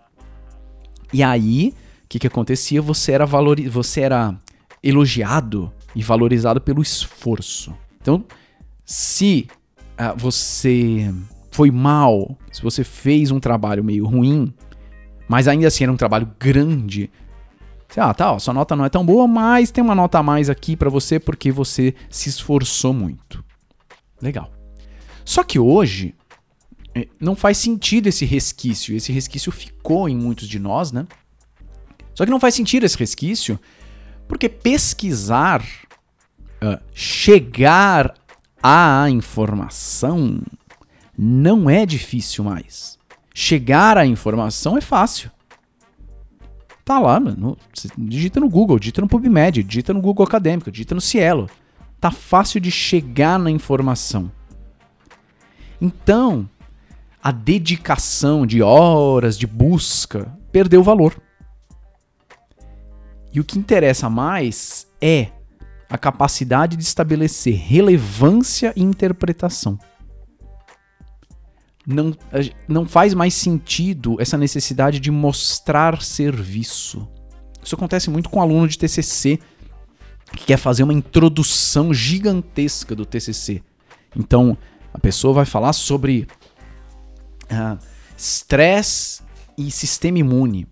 E 1.13 1.23
aí, 1.23 1.73
o 2.05 2.09
que, 2.09 2.19
que 2.19 2.27
acontecia? 2.27 2.81
Você 2.83 3.13
era, 3.13 3.27
valori 3.27 3.69
você 3.69 4.03
era 4.03 4.35
elogiado 4.83 5.73
e 5.95 6.03
valorizado 6.03 6.61
pelo 6.61 6.83
esforço. 6.83 7.75
Então, 8.01 8.25
se 8.85 9.49
uh, 9.99 10.17
você 10.17 11.13
foi 11.51 11.71
mal, 11.71 12.37
se 12.53 12.63
você 12.63 12.85
fez 12.85 13.31
um 13.31 13.41
trabalho 13.41 13.83
meio 13.83 14.07
ruim, 14.07 14.53
mas 15.29 15.49
ainda 15.49 15.67
assim 15.67 15.85
era 15.85 15.93
um 15.93 15.97
trabalho 15.97 16.31
grande, 16.39 17.11
você, 17.89 18.01
ah, 18.01 18.13
tá, 18.13 18.33
ó, 18.33 18.39
sua 18.39 18.53
nota 18.53 18.75
não 18.75 18.85
é 18.85 18.89
tão 18.89 19.05
boa, 19.05 19.27
mas 19.27 19.71
tem 19.71 19.83
uma 19.83 19.95
nota 19.95 20.19
a 20.19 20.23
mais 20.23 20.51
aqui 20.51 20.77
para 20.77 20.91
você 20.91 21.19
porque 21.19 21.53
você 21.53 21.95
se 22.11 22.29
esforçou 22.29 22.93
muito. 22.93 23.45
Legal. 24.21 24.53
Só 25.25 25.43
que 25.43 25.59
hoje 25.59 26.15
eh, 26.95 27.09
não 27.21 27.37
faz 27.37 27.59
sentido 27.59 28.09
esse 28.09 28.25
resquício. 28.25 28.95
Esse 28.95 29.13
resquício 29.13 29.53
ficou 29.53 30.09
em 30.09 30.17
muitos 30.17 30.49
de 30.49 30.59
nós, 30.59 30.93
né? 30.93 31.07
Só 32.15 32.25
que 32.25 32.31
não 32.31 32.41
faz 32.41 32.55
sentido 32.55 32.85
esse 32.85 32.99
resquício 32.99 33.59
porque 34.27 34.49
pesquisar 34.49 35.63
uh, 36.63 36.83
chegar 36.93 38.15
à 38.67 39.09
informação 39.09 40.43
não 41.17 41.71
é 41.71 41.87
difícil 41.87 42.43
mais. 42.43 42.99
Chegar 43.33 43.97
à 43.97 44.05
informação 44.05 44.77
é 44.77 44.81
fácil. 44.81 45.31
Tá 46.85 46.99
lá, 46.99 47.21
mano. 47.21 47.57
Digita 47.97 48.41
no 48.41 48.49
Google, 48.49 48.81
digita 48.81 49.01
no 49.01 49.07
PubMed, 49.07 49.63
digita 49.63 49.95
no 49.95 50.01
Google 50.01 50.27
Acadêmico, 50.27 50.69
digita 50.69 50.97
no 50.97 51.01
Cielo. 51.01 51.49
Tá 52.01 52.11
fácil 52.11 52.61
de 52.61 52.73
chegar 52.73 53.39
na 53.39 53.53
informação. 53.53 54.33
Então, 55.81 56.49
a 57.23 57.31
dedicação 57.31 58.45
de 58.45 58.63
horas 58.63 59.39
de 59.39 59.47
busca 59.47 60.37
perdeu 60.51 60.83
valor. 60.83 61.15
E 63.33 63.39
o 63.39 63.45
que 63.45 63.61
interessa 63.61 64.11
mais 64.11 64.89
é 65.01 65.31
a 65.89 65.97
capacidade 65.97 66.77
de 66.77 66.83
estabelecer 66.83 67.57
relevância 67.57 68.73
e 68.77 68.83
interpretação. 68.83 69.79
Não, 71.87 72.17
não 72.67 72.85
faz 72.87 73.15
mais 73.15 73.33
sentido 73.35 74.21
essa 74.21 74.37
necessidade 74.37 74.99
de 74.99 75.11
mostrar 75.11 76.03
serviço. 76.03 77.09
Isso 77.63 77.75
acontece 77.75 78.11
muito 78.11 78.29
com 78.29 78.41
aluno 78.41 78.67
de 78.67 78.77
TCC 78.77 79.39
que 80.35 80.47
quer 80.47 80.57
fazer 80.57 80.83
uma 80.83 80.93
introdução 80.93 81.95
gigantesca 81.95 82.95
do 82.95 83.07
TCC. 83.07 83.63
Então, 84.17 84.59
a 84.93 84.99
pessoa 84.99 85.33
vai 85.33 85.45
falar 85.45 85.73
sobre 85.73 86.27
ah, 87.49 87.79
estresse 88.17 89.23
uh, 89.23 89.27
e 89.59 89.71
sistema 89.71 90.19
imune. 90.19 90.67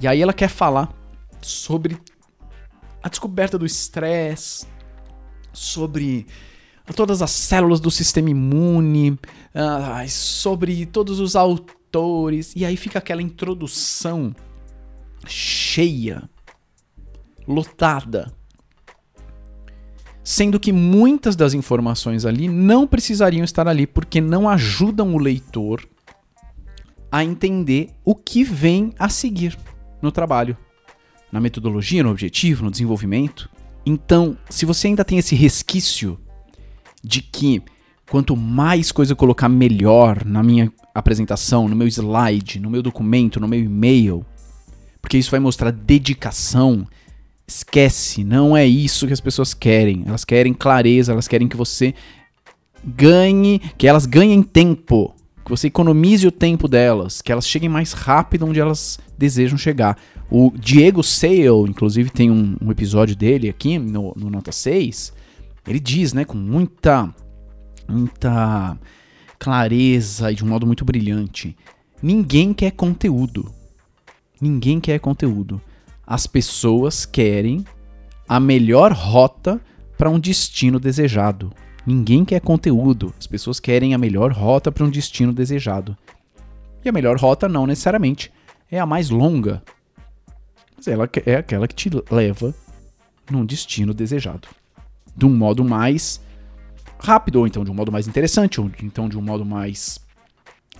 E 0.00 0.06
aí 0.06 0.20
ela 0.20 0.32
quer 0.32 0.48
falar 0.48 0.92
sobre 1.40 1.98
a 3.02 3.08
descoberta 3.08 3.58
do 3.58 3.66
estresse, 3.66 4.66
sobre 5.52 6.26
todas 6.94 7.20
as 7.22 7.30
células 7.30 7.80
do 7.80 7.90
sistema 7.90 8.30
imune, 8.30 9.10
uh, 9.10 10.08
sobre 10.08 10.86
todos 10.86 11.20
os 11.20 11.36
autores, 11.36 12.54
e 12.56 12.64
aí 12.64 12.76
fica 12.76 12.98
aquela 12.98 13.22
introdução 13.22 14.34
cheia, 15.26 16.28
lotada. 17.46 18.32
Sendo 20.22 20.60
que 20.60 20.72
muitas 20.72 21.34
das 21.34 21.54
informações 21.54 22.26
ali 22.26 22.48
não 22.48 22.86
precisariam 22.86 23.44
estar 23.44 23.66
ali 23.66 23.86
porque 23.86 24.20
não 24.20 24.48
ajudam 24.48 25.14
o 25.14 25.18
leitor 25.18 25.88
a 27.10 27.24
entender 27.24 27.90
o 28.04 28.14
que 28.14 28.44
vem 28.44 28.92
a 28.98 29.08
seguir 29.08 29.58
no 30.02 30.12
trabalho 30.12 30.54
na 31.30 31.40
metodologia, 31.40 32.02
no 32.02 32.10
objetivo, 32.10 32.64
no 32.64 32.70
desenvolvimento. 32.70 33.48
Então, 33.84 34.36
se 34.48 34.66
você 34.66 34.88
ainda 34.88 35.04
tem 35.04 35.18
esse 35.18 35.34
resquício 35.34 36.18
de 37.02 37.22
que 37.22 37.62
quanto 38.08 38.36
mais 38.36 38.90
coisa 38.90 39.12
eu 39.12 39.16
colocar 39.16 39.48
melhor 39.48 40.24
na 40.24 40.42
minha 40.42 40.72
apresentação, 40.94 41.68
no 41.68 41.76
meu 41.76 41.86
slide, 41.86 42.58
no 42.58 42.70
meu 42.70 42.82
documento, 42.82 43.40
no 43.40 43.48
meu 43.48 43.60
e-mail, 43.60 44.24
porque 45.00 45.18
isso 45.18 45.30
vai 45.30 45.40
mostrar 45.40 45.70
dedicação, 45.70 46.86
esquece, 47.46 48.24
não 48.24 48.56
é 48.56 48.66
isso 48.66 49.06
que 49.06 49.12
as 49.12 49.20
pessoas 49.20 49.54
querem. 49.54 50.04
Elas 50.06 50.24
querem 50.24 50.52
clareza, 50.52 51.12
elas 51.12 51.28
querem 51.28 51.48
que 51.48 51.56
você 51.56 51.94
ganhe, 52.84 53.60
que 53.76 53.86
elas 53.86 54.06
ganhem 54.06 54.42
tempo, 54.42 55.14
que 55.48 55.50
você 55.50 55.68
economize 55.68 56.26
o 56.26 56.30
tempo 56.30 56.68
delas, 56.68 57.22
que 57.22 57.32
elas 57.32 57.48
cheguem 57.48 57.70
mais 57.70 57.94
rápido 57.94 58.44
onde 58.44 58.60
elas 58.60 58.98
desejam 59.16 59.56
chegar. 59.56 59.98
O 60.30 60.52
Diego 60.54 61.02
Sale, 61.02 61.66
inclusive, 61.66 62.10
tem 62.10 62.30
um, 62.30 62.54
um 62.60 62.70
episódio 62.70 63.16
dele 63.16 63.48
aqui 63.48 63.78
no, 63.78 64.12
no, 64.14 64.28
Nota 64.28 64.52
6. 64.52 65.12
Ele 65.66 65.80
diz, 65.80 66.12
né, 66.12 66.26
com 66.26 66.36
muita, 66.36 67.12
muita 67.88 68.78
clareza 69.38 70.30
e 70.30 70.34
de 70.34 70.44
um 70.44 70.48
modo 70.48 70.66
muito 70.66 70.84
brilhante: 70.84 71.56
ninguém 72.02 72.52
quer 72.52 72.72
conteúdo. 72.72 73.50
Ninguém 74.38 74.78
quer 74.78 75.00
conteúdo. 75.00 75.60
As 76.06 76.26
pessoas 76.26 77.06
querem 77.06 77.64
a 78.28 78.38
melhor 78.38 78.92
rota 78.92 79.58
para 79.96 80.10
um 80.10 80.20
destino 80.20 80.78
desejado. 80.78 81.50
Ninguém 81.88 82.22
quer 82.22 82.38
conteúdo. 82.42 83.14
As 83.18 83.26
pessoas 83.26 83.58
querem 83.58 83.94
a 83.94 83.98
melhor 83.98 84.30
rota 84.30 84.70
para 84.70 84.84
um 84.84 84.90
destino 84.90 85.32
desejado. 85.32 85.96
E 86.84 86.88
a 86.90 86.92
melhor 86.92 87.16
rota 87.16 87.48
não 87.48 87.66
necessariamente 87.66 88.30
é 88.70 88.78
a 88.78 88.84
mais 88.84 89.08
longa, 89.08 89.62
mas 90.76 90.86
ela 90.86 91.08
é 91.24 91.36
aquela 91.36 91.66
que 91.66 91.74
te 91.74 91.90
leva 92.10 92.54
num 93.30 93.42
destino 93.42 93.94
desejado. 93.94 94.48
De 95.16 95.24
um 95.24 95.34
modo 95.34 95.64
mais 95.64 96.20
rápido, 97.00 97.36
ou 97.36 97.46
então 97.46 97.64
de 97.64 97.70
um 97.70 97.74
modo 97.74 97.90
mais 97.90 98.06
interessante, 98.06 98.60
ou 98.60 98.70
então 98.82 99.08
de 99.08 99.16
um 99.16 99.22
modo 99.22 99.46
mais 99.46 99.98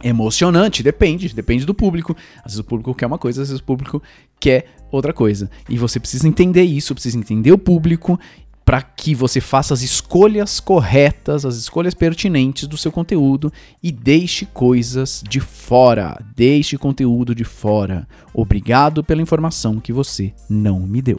emocionante, 0.05 0.83
depende, 0.83 1.35
depende 1.35 1.65
do 1.65 1.73
público. 1.73 2.15
Às 2.41 2.53
vezes 2.53 2.59
o 2.59 2.65
público 2.65 2.95
quer 2.95 3.07
uma 3.07 3.19
coisa, 3.19 3.41
às 3.41 3.49
vezes 3.49 3.63
o 3.63 3.65
público 3.65 4.03
quer 4.39 4.67
outra 4.91 5.15
coisa. 5.15 5.51
E 5.71 5.79
você 5.79 5.99
precisa 5.99 6.29
entender 6.29 6.65
isso, 6.65 6.93
precisa 6.93 7.17
entender 7.17 7.51
o 7.51 7.57
público 7.57 8.21
para 8.69 8.83
que 8.83 9.15
você 9.15 9.41
faça 9.41 9.73
as 9.73 9.81
escolhas 9.81 10.61
corretas, 10.61 11.47
as 11.47 11.57
escolhas 11.57 11.95
pertinentes 11.95 12.69
do 12.69 12.77
seu 12.77 12.93
conteúdo 12.93 13.51
e 13.83 13.91
deixe 13.91 14.45
coisas 14.45 15.25
de 15.27 15.41
fora, 15.41 16.23
deixe 16.37 16.77
conteúdo 16.77 17.35
de 17.35 17.45
fora. 17.45 18.07
Obrigado 18.35 19.03
pela 19.03 19.23
informação 19.23 19.81
que 19.81 19.91
você 19.91 20.35
não 20.51 20.81
me 20.81 21.01
deu. 21.01 21.19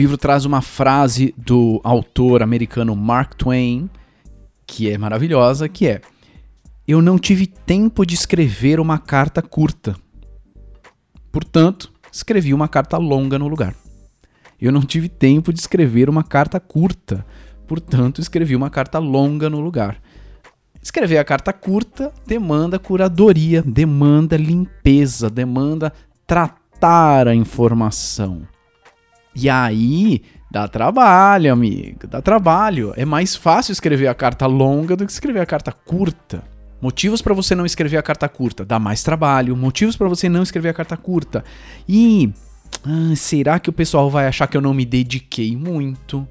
Livro 0.00 0.16
traz 0.16 0.46
uma 0.46 0.62
frase 0.62 1.34
do 1.36 1.78
autor 1.84 2.42
americano 2.42 2.96
Mark 2.96 3.34
Twain, 3.34 3.90
que 4.66 4.88
é 4.88 4.96
maravilhosa, 4.96 5.68
que 5.68 5.86
é: 5.86 6.00
Eu 6.88 7.02
não 7.02 7.18
tive 7.18 7.46
tempo 7.46 8.06
de 8.06 8.14
escrever 8.14 8.80
uma 8.80 8.98
carta 8.98 9.42
curta. 9.42 9.94
Portanto, 11.30 11.92
escrevi 12.10 12.54
uma 12.54 12.66
carta 12.66 12.96
longa 12.96 13.38
no 13.38 13.46
lugar. 13.46 13.74
Eu 14.58 14.72
não 14.72 14.80
tive 14.80 15.06
tempo 15.06 15.52
de 15.52 15.60
escrever 15.60 16.08
uma 16.08 16.24
carta 16.24 16.58
curta. 16.58 17.26
Portanto, 17.68 18.22
escrevi 18.22 18.56
uma 18.56 18.70
carta 18.70 18.98
longa 18.98 19.50
no 19.50 19.60
lugar. 19.60 20.00
Escrever 20.82 21.18
a 21.18 21.24
carta 21.24 21.52
curta 21.52 22.10
demanda 22.26 22.78
curadoria, 22.78 23.60
demanda 23.60 24.38
limpeza, 24.38 25.28
demanda 25.28 25.92
tratar 26.26 27.28
a 27.28 27.34
informação. 27.34 28.48
E 29.34 29.48
aí, 29.48 30.22
dá 30.50 30.66
trabalho, 30.66 31.52
amigo, 31.52 32.06
dá 32.06 32.20
trabalho. 32.20 32.92
É 32.96 33.04
mais 33.04 33.36
fácil 33.36 33.72
escrever 33.72 34.08
a 34.08 34.14
carta 34.14 34.46
longa 34.46 34.96
do 34.96 35.06
que 35.06 35.12
escrever 35.12 35.40
a 35.40 35.46
carta 35.46 35.72
curta. 35.72 36.42
Motivos 36.80 37.20
para 37.20 37.34
você 37.34 37.54
não 37.54 37.66
escrever 37.66 37.98
a 37.98 38.02
carta 38.02 38.28
curta, 38.28 38.64
dá 38.64 38.78
mais 38.78 39.02
trabalho. 39.02 39.56
Motivos 39.56 39.96
para 39.96 40.08
você 40.08 40.28
não 40.28 40.42
escrever 40.42 40.70
a 40.70 40.74
carta 40.74 40.96
curta. 40.96 41.44
E 41.88 42.32
ah, 42.84 43.14
será 43.14 43.58
que 43.58 43.68
o 43.68 43.72
pessoal 43.72 44.10
vai 44.10 44.26
achar 44.26 44.46
que 44.46 44.56
eu 44.56 44.62
não 44.62 44.72
me 44.72 44.86
dediquei 44.86 45.56
muito? 45.56 46.26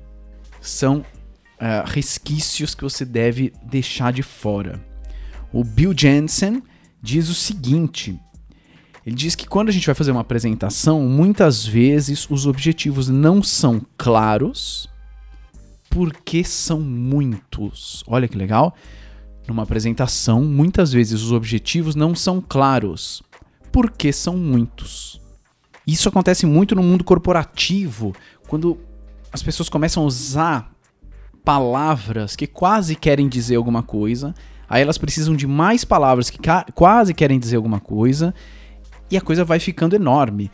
São 0.60 0.98
uh, 0.98 1.86
resquícios 1.86 2.74
que 2.74 2.84
você 2.84 3.06
deve 3.06 3.54
deixar 3.64 4.12
de 4.12 4.24
fora. 4.24 4.84
O 5.54 5.64
Bill 5.64 5.94
Jensen 5.96 6.64
diz 7.02 7.30
o 7.30 7.36
seguinte: 7.36 8.20
ele 9.10 9.16
diz 9.16 9.34
que 9.34 9.48
quando 9.48 9.70
a 9.70 9.72
gente 9.72 9.88
vai 9.88 9.96
fazer 9.96 10.12
uma 10.12 10.22
apresentação, 10.22 11.02
muitas 11.02 11.66
vezes 11.66 12.30
os 12.30 12.46
objetivos 12.46 13.10
não 13.10 13.42
são 13.42 13.82
claros 13.98 14.88
porque 15.90 16.44
são 16.44 16.80
muitos. 16.80 18.04
Olha 18.06 18.28
que 18.28 18.38
legal. 18.38 18.76
Numa 19.48 19.64
apresentação, 19.64 20.44
muitas 20.44 20.94
vezes 20.94 21.24
os 21.24 21.32
objetivos 21.32 21.96
não 21.96 22.14
são 22.14 22.40
claros 22.40 23.24
porque 23.72 24.14
são 24.14 24.38
muitos. 24.38 25.20
Isso 25.88 26.08
acontece 26.08 26.46
muito 26.46 26.76
no 26.76 26.84
mundo 26.84 27.04
corporativo, 27.04 28.14
quando 28.48 28.78
as 29.34 29.42
pessoas 29.42 29.70
começam 29.70 30.04
a 30.04 30.06
usar 30.06 30.72
palavras 31.44 32.36
que 32.36 32.46
quase 32.46 32.96
querem 32.96 33.28
dizer 33.28 33.56
alguma 33.56 33.82
coisa, 33.82 34.36
aí 34.70 34.84
elas 34.84 35.00
precisam 35.00 35.36
de 35.36 35.48
mais 35.48 35.84
palavras 35.84 36.30
que 36.30 36.38
quase 36.76 37.12
querem 37.16 37.40
dizer 37.40 37.56
alguma 37.56 37.80
coisa, 37.80 38.36
e 39.12 39.18
a 39.18 39.22
coisa 39.22 39.44
vai 39.44 39.60
ficando 39.60 39.96
enorme. 39.96 40.52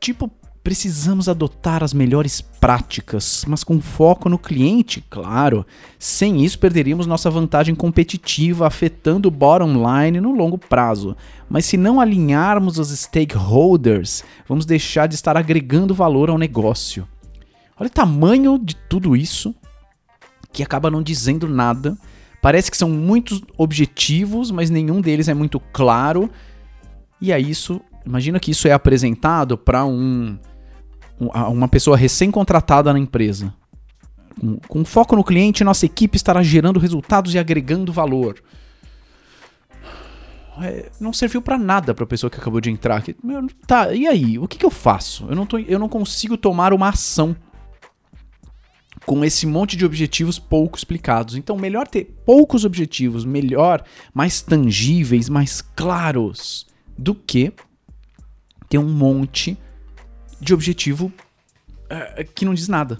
Tipo, 0.00 0.30
precisamos 0.68 1.30
adotar 1.30 1.82
as 1.82 1.94
melhores 1.94 2.40
práticas, 2.40 3.42
mas 3.48 3.64
com 3.64 3.80
foco 3.80 4.28
no 4.28 4.38
cliente, 4.38 5.02
claro. 5.08 5.66
Sem 5.98 6.44
isso, 6.44 6.58
perderíamos 6.58 7.06
nossa 7.06 7.30
vantagem 7.30 7.74
competitiva, 7.74 8.66
afetando 8.66 9.28
o 9.28 9.30
bottom 9.30 9.72
line 9.72 10.20
no 10.20 10.30
longo 10.30 10.58
prazo. 10.58 11.16
Mas 11.48 11.64
se 11.64 11.78
não 11.78 12.00
alinharmos 12.00 12.78
os 12.78 12.90
stakeholders, 12.90 14.22
vamos 14.46 14.66
deixar 14.66 15.06
de 15.06 15.14
estar 15.14 15.38
agregando 15.38 15.94
valor 15.94 16.28
ao 16.28 16.36
negócio. 16.36 17.08
Olha 17.80 17.86
o 17.86 17.90
tamanho 17.90 18.58
de 18.58 18.76
tudo 18.76 19.16
isso, 19.16 19.54
que 20.52 20.62
acaba 20.62 20.90
não 20.90 21.02
dizendo 21.02 21.48
nada. 21.48 21.96
Parece 22.42 22.70
que 22.70 22.76
são 22.76 22.90
muitos 22.90 23.40
objetivos, 23.56 24.50
mas 24.50 24.68
nenhum 24.68 25.00
deles 25.00 25.28
é 25.28 25.34
muito 25.34 25.58
claro 25.72 26.30
e 27.20 27.32
aí 27.32 27.50
isso, 27.50 27.80
imagina 28.06 28.38
que 28.38 28.50
isso 28.50 28.68
é 28.68 28.72
apresentado 28.72 29.58
para 29.58 29.84
um, 29.84 30.38
uma 31.18 31.68
pessoa 31.68 31.96
recém-contratada 31.96 32.92
na 32.92 32.98
empresa. 32.98 33.52
Com, 34.40 34.56
com 34.68 34.84
foco 34.84 35.16
no 35.16 35.24
cliente, 35.24 35.64
nossa 35.64 35.84
equipe 35.84 36.16
estará 36.16 36.42
gerando 36.42 36.78
resultados 36.78 37.34
e 37.34 37.38
agregando 37.38 37.92
valor. 37.92 38.40
É, 40.60 40.90
não 41.00 41.12
serviu 41.12 41.40
para 41.42 41.58
nada 41.58 41.94
para 41.94 42.04
a 42.04 42.06
pessoa 42.06 42.30
que 42.30 42.38
acabou 42.38 42.60
de 42.60 42.70
entrar 42.70 42.96
aqui. 42.96 43.16
Tá, 43.66 43.92
e 43.92 44.06
aí? 44.06 44.38
O 44.38 44.46
que, 44.46 44.58
que 44.58 44.66
eu 44.66 44.70
faço? 44.70 45.26
Eu 45.28 45.36
não, 45.36 45.46
tô, 45.46 45.58
eu 45.58 45.78
não 45.78 45.88
consigo 45.88 46.36
tomar 46.36 46.72
uma 46.72 46.88
ação 46.88 47.34
com 49.06 49.24
esse 49.24 49.46
monte 49.46 49.76
de 49.76 49.86
objetivos 49.86 50.38
pouco 50.38 50.76
explicados. 50.76 51.36
Então, 51.36 51.56
melhor 51.56 51.88
ter 51.88 52.04
poucos 52.26 52.64
objetivos, 52.64 53.24
melhor, 53.24 53.82
mais 54.12 54.40
tangíveis, 54.40 55.28
mais 55.28 55.60
claros 55.60 56.67
do 56.98 57.14
que 57.14 57.52
ter 58.68 58.78
um 58.78 58.88
monte 58.92 59.56
de 60.40 60.52
objetivo 60.52 61.06
uh, 61.06 62.24
que 62.34 62.44
não 62.44 62.52
diz 62.52 62.68
nada. 62.68 62.98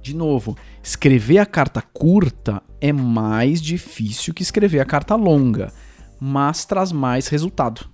De 0.00 0.14
novo, 0.14 0.56
escrever 0.82 1.38
a 1.38 1.46
carta 1.46 1.82
curta 1.82 2.62
é 2.80 2.92
mais 2.92 3.60
difícil 3.60 4.32
que 4.32 4.42
escrever 4.42 4.80
a 4.80 4.84
carta 4.84 5.16
longa, 5.16 5.72
mas 6.20 6.64
traz 6.64 6.92
mais 6.92 7.26
resultado. 7.26 7.88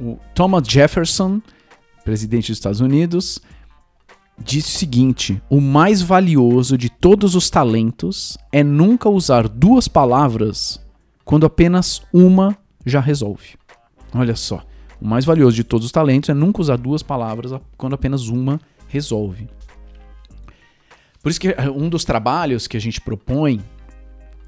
O 0.00 0.18
Thomas 0.34 0.66
Jefferson, 0.66 1.42
presidente 2.04 2.50
dos 2.50 2.56
Estados 2.56 2.80
Unidos, 2.80 3.40
disse 4.38 4.76
o 4.76 4.78
seguinte: 4.78 5.42
o 5.50 5.60
mais 5.60 6.00
valioso 6.00 6.78
de 6.78 6.88
todos 6.88 7.34
os 7.34 7.50
talentos 7.50 8.38
é 8.50 8.62
nunca 8.62 9.10
usar 9.10 9.46
duas 9.46 9.88
palavras 9.88 10.80
quando 11.24 11.44
apenas 11.44 12.02
uma 12.12 12.56
já 12.84 13.00
resolve. 13.00 13.56
Olha 14.14 14.36
só. 14.36 14.64
O 15.00 15.06
mais 15.06 15.24
valioso 15.24 15.56
de 15.56 15.64
todos 15.64 15.86
os 15.86 15.92
talentos 15.92 16.28
é 16.28 16.34
nunca 16.34 16.60
usar 16.60 16.76
duas 16.76 17.02
palavras 17.02 17.52
quando 17.76 17.94
apenas 17.94 18.28
uma 18.28 18.60
resolve. 18.88 19.48
Por 21.22 21.30
isso 21.30 21.40
que 21.40 21.48
eh, 21.48 21.70
um 21.70 21.88
dos 21.88 22.04
trabalhos 22.04 22.66
que 22.66 22.76
a 22.76 22.80
gente 22.80 23.00
propõe, 23.00 23.60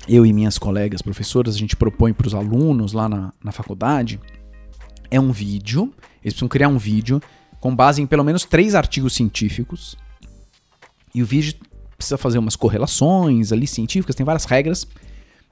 eu 0.08 0.26
e 0.26 0.32
minhas 0.32 0.58
colegas 0.58 1.00
professoras, 1.00 1.54
a 1.54 1.58
gente 1.58 1.76
propõe 1.76 2.12
para 2.12 2.26
os 2.26 2.34
alunos 2.34 2.92
lá 2.92 3.08
na, 3.08 3.32
na 3.42 3.52
faculdade, 3.52 4.20
é 5.10 5.20
um 5.20 5.32
vídeo. 5.32 5.92
Eles 6.22 6.34
precisam 6.34 6.48
criar 6.48 6.68
um 6.68 6.78
vídeo 6.78 7.20
com 7.60 7.74
base 7.74 8.02
em 8.02 8.06
pelo 8.06 8.24
menos 8.24 8.44
três 8.44 8.74
artigos 8.74 9.14
científicos. 9.14 9.96
E 11.14 11.22
o 11.22 11.26
vídeo 11.26 11.54
precisa 11.96 12.18
fazer 12.18 12.38
umas 12.38 12.56
correlações 12.56 13.52
ali 13.52 13.66
científicas, 13.66 14.16
tem 14.16 14.24
várias 14.24 14.44
regras. 14.44 14.86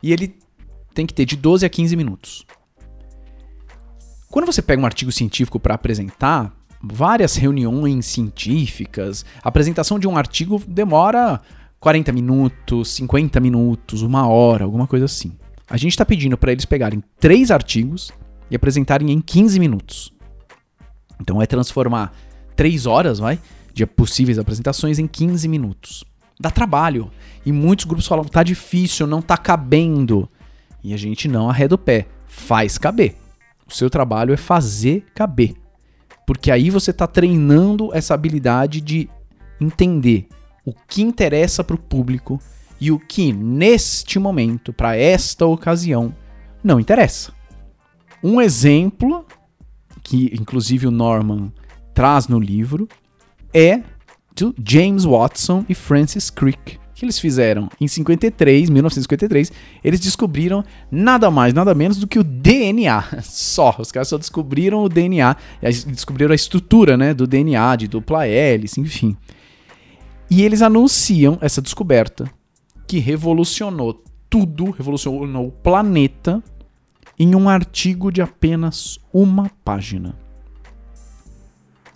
E 0.02 0.12
ele 0.12 0.34
tem 0.94 1.06
que 1.06 1.14
ter 1.14 1.24
de 1.24 1.36
12 1.36 1.64
a 1.64 1.68
15 1.68 1.96
minutos. 1.96 2.46
Quando 4.30 4.46
você 4.46 4.62
pega 4.62 4.80
um 4.80 4.86
artigo 4.86 5.10
científico 5.10 5.58
para 5.58 5.74
apresentar, 5.74 6.54
várias 6.80 7.34
reuniões 7.34 8.06
científicas, 8.06 9.24
a 9.42 9.48
apresentação 9.48 9.98
de 9.98 10.06
um 10.06 10.16
artigo 10.16 10.62
demora 10.68 11.40
40 11.80 12.12
minutos, 12.12 12.90
50 12.90 13.40
minutos, 13.40 14.02
uma 14.02 14.28
hora, 14.28 14.64
alguma 14.64 14.86
coisa 14.86 15.06
assim. 15.06 15.32
A 15.68 15.76
gente 15.76 15.94
está 15.94 16.04
pedindo 16.04 16.38
para 16.38 16.52
eles 16.52 16.64
pegarem 16.64 17.02
três 17.18 17.50
artigos 17.50 18.12
e 18.48 18.54
apresentarem 18.54 19.10
em 19.10 19.20
15 19.20 19.58
minutos. 19.58 20.12
Então 21.20 21.42
é 21.42 21.46
transformar 21.46 22.12
três 22.54 22.86
horas, 22.86 23.18
vai, 23.18 23.36
de 23.74 23.84
possíveis 23.84 24.38
apresentações 24.38 25.00
em 25.00 25.08
15 25.08 25.48
minutos. 25.48 26.04
Dá 26.38 26.52
trabalho. 26.52 27.10
E 27.44 27.50
muitos 27.50 27.84
grupos 27.84 28.06
falam, 28.06 28.24
tá 28.24 28.44
difícil, 28.44 29.08
não 29.08 29.20
tá 29.20 29.36
cabendo. 29.36 30.28
E 30.84 30.94
a 30.94 30.96
gente 30.96 31.26
não 31.26 31.50
arreda 31.50 31.74
o 31.74 31.78
pé, 31.78 32.06
faz 32.28 32.78
caber. 32.78 33.19
O 33.70 33.74
seu 33.74 33.88
trabalho 33.88 34.34
é 34.34 34.36
fazer 34.36 35.06
caber. 35.14 35.54
Porque 36.26 36.50
aí 36.50 36.70
você 36.70 36.90
está 36.90 37.06
treinando 37.06 37.90
essa 37.94 38.14
habilidade 38.14 38.80
de 38.80 39.08
entender 39.60 40.26
o 40.64 40.72
que 40.72 41.02
interessa 41.02 41.62
para 41.62 41.76
o 41.76 41.80
público 41.80 42.40
e 42.80 42.90
o 42.90 42.98
que, 42.98 43.32
neste 43.32 44.18
momento, 44.18 44.72
para 44.72 44.96
esta 44.96 45.46
ocasião, 45.46 46.14
não 46.62 46.80
interessa. 46.80 47.32
Um 48.22 48.40
exemplo, 48.40 49.24
que 50.02 50.30
inclusive 50.34 50.86
o 50.86 50.90
Norman 50.90 51.52
traz 51.94 52.26
no 52.26 52.38
livro, 52.38 52.88
é 53.52 53.82
do 54.34 54.54
James 54.66 55.04
Watson 55.04 55.64
e 55.68 55.74
Francis 55.74 56.30
Crick, 56.30 56.78
que 57.00 57.06
eles 57.06 57.18
fizeram? 57.18 57.70
Em 57.80 57.88
53, 57.88 58.68
1953, 58.68 59.50
eles 59.82 59.98
descobriram 59.98 60.62
nada 60.90 61.30
mais, 61.30 61.54
nada 61.54 61.74
menos 61.74 61.96
do 61.96 62.06
que 62.06 62.18
o 62.18 62.22
DNA. 62.22 63.02
Só. 63.24 63.74
Os 63.78 63.90
caras 63.90 64.08
só 64.08 64.18
descobriram 64.18 64.84
o 64.84 64.88
DNA, 64.88 65.34
descobriram 65.86 66.32
a 66.32 66.34
estrutura 66.34 66.98
né, 66.98 67.14
do 67.14 67.26
DNA, 67.26 67.76
de 67.76 67.88
dupla 67.88 68.26
hélice, 68.26 68.80
enfim. 68.80 69.16
E 70.30 70.42
eles 70.42 70.60
anunciam 70.60 71.38
essa 71.40 71.62
descoberta 71.62 72.30
que 72.86 72.98
revolucionou 72.98 74.04
tudo, 74.28 74.70
revolucionou 74.70 75.46
o 75.46 75.52
planeta 75.52 76.42
em 77.18 77.34
um 77.34 77.48
artigo 77.48 78.12
de 78.12 78.20
apenas 78.20 78.98
uma 79.12 79.50
página. 79.64 80.14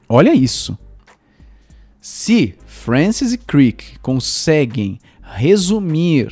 Olha 0.08 0.34
isso. 0.34 0.78
Se 2.06 2.54
Francis 2.66 3.32
e 3.32 3.38
Crick 3.38 3.98
conseguem 4.00 4.98
resumir 5.22 6.28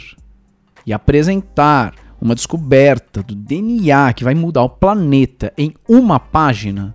e 0.85 0.93
apresentar 0.93 1.95
uma 2.21 2.35
descoberta 2.35 3.23
do 3.23 3.35
DNA 3.35 4.13
que 4.13 4.23
vai 4.23 4.35
mudar 4.35 4.65
o 4.65 4.69
planeta 4.69 5.51
em 5.57 5.73
uma 5.89 6.21
página, 6.21 6.95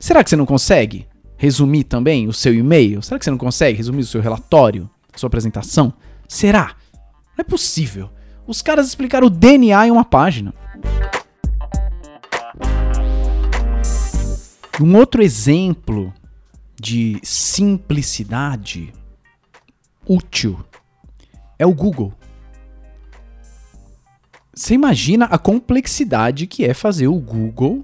será 0.00 0.24
que 0.24 0.30
você 0.30 0.36
não 0.36 0.46
consegue 0.46 1.06
resumir 1.36 1.84
também 1.84 2.26
o 2.26 2.32
seu 2.32 2.54
e-mail? 2.54 3.02
Será 3.02 3.18
que 3.18 3.26
você 3.26 3.30
não 3.30 3.36
consegue 3.36 3.76
resumir 3.76 4.00
o 4.00 4.06
seu 4.06 4.22
relatório, 4.22 4.88
a 5.12 5.18
sua 5.18 5.26
apresentação? 5.26 5.92
Será? 6.26 6.76
Não 7.36 7.42
é 7.42 7.44
possível. 7.44 8.08
Os 8.46 8.62
caras 8.62 8.86
explicaram 8.86 9.26
o 9.26 9.30
DNA 9.30 9.86
em 9.86 9.90
uma 9.90 10.06
página. 10.06 10.54
Um 14.80 14.96
outro 14.96 15.22
exemplo 15.22 16.10
de 16.80 17.18
simplicidade 17.22 18.92
útil 20.06 20.64
é 21.58 21.66
o 21.66 21.74
Google. 21.74 22.14
Você 24.54 24.74
imagina 24.74 25.26
a 25.26 25.38
complexidade 25.38 26.46
que 26.46 26.64
é 26.64 26.74
fazer 26.74 27.08
o 27.08 27.18
Google 27.18 27.82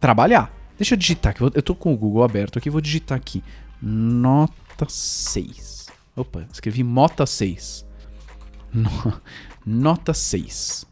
trabalhar. 0.00 0.52
Deixa 0.76 0.94
eu 0.94 0.98
digitar 0.98 1.30
aqui. 1.30 1.42
Eu 1.42 1.62
tô 1.62 1.74
com 1.74 1.92
o 1.92 1.96
Google 1.96 2.24
aberto 2.24 2.58
aqui, 2.58 2.68
vou 2.68 2.80
digitar 2.80 3.16
aqui. 3.16 3.42
Nota 3.80 4.86
6. 4.88 5.86
Opa, 6.16 6.46
escrevi 6.52 6.82
Mota 6.82 7.26
6. 7.26 7.86
Nota 9.64 10.12
6. 10.12 10.86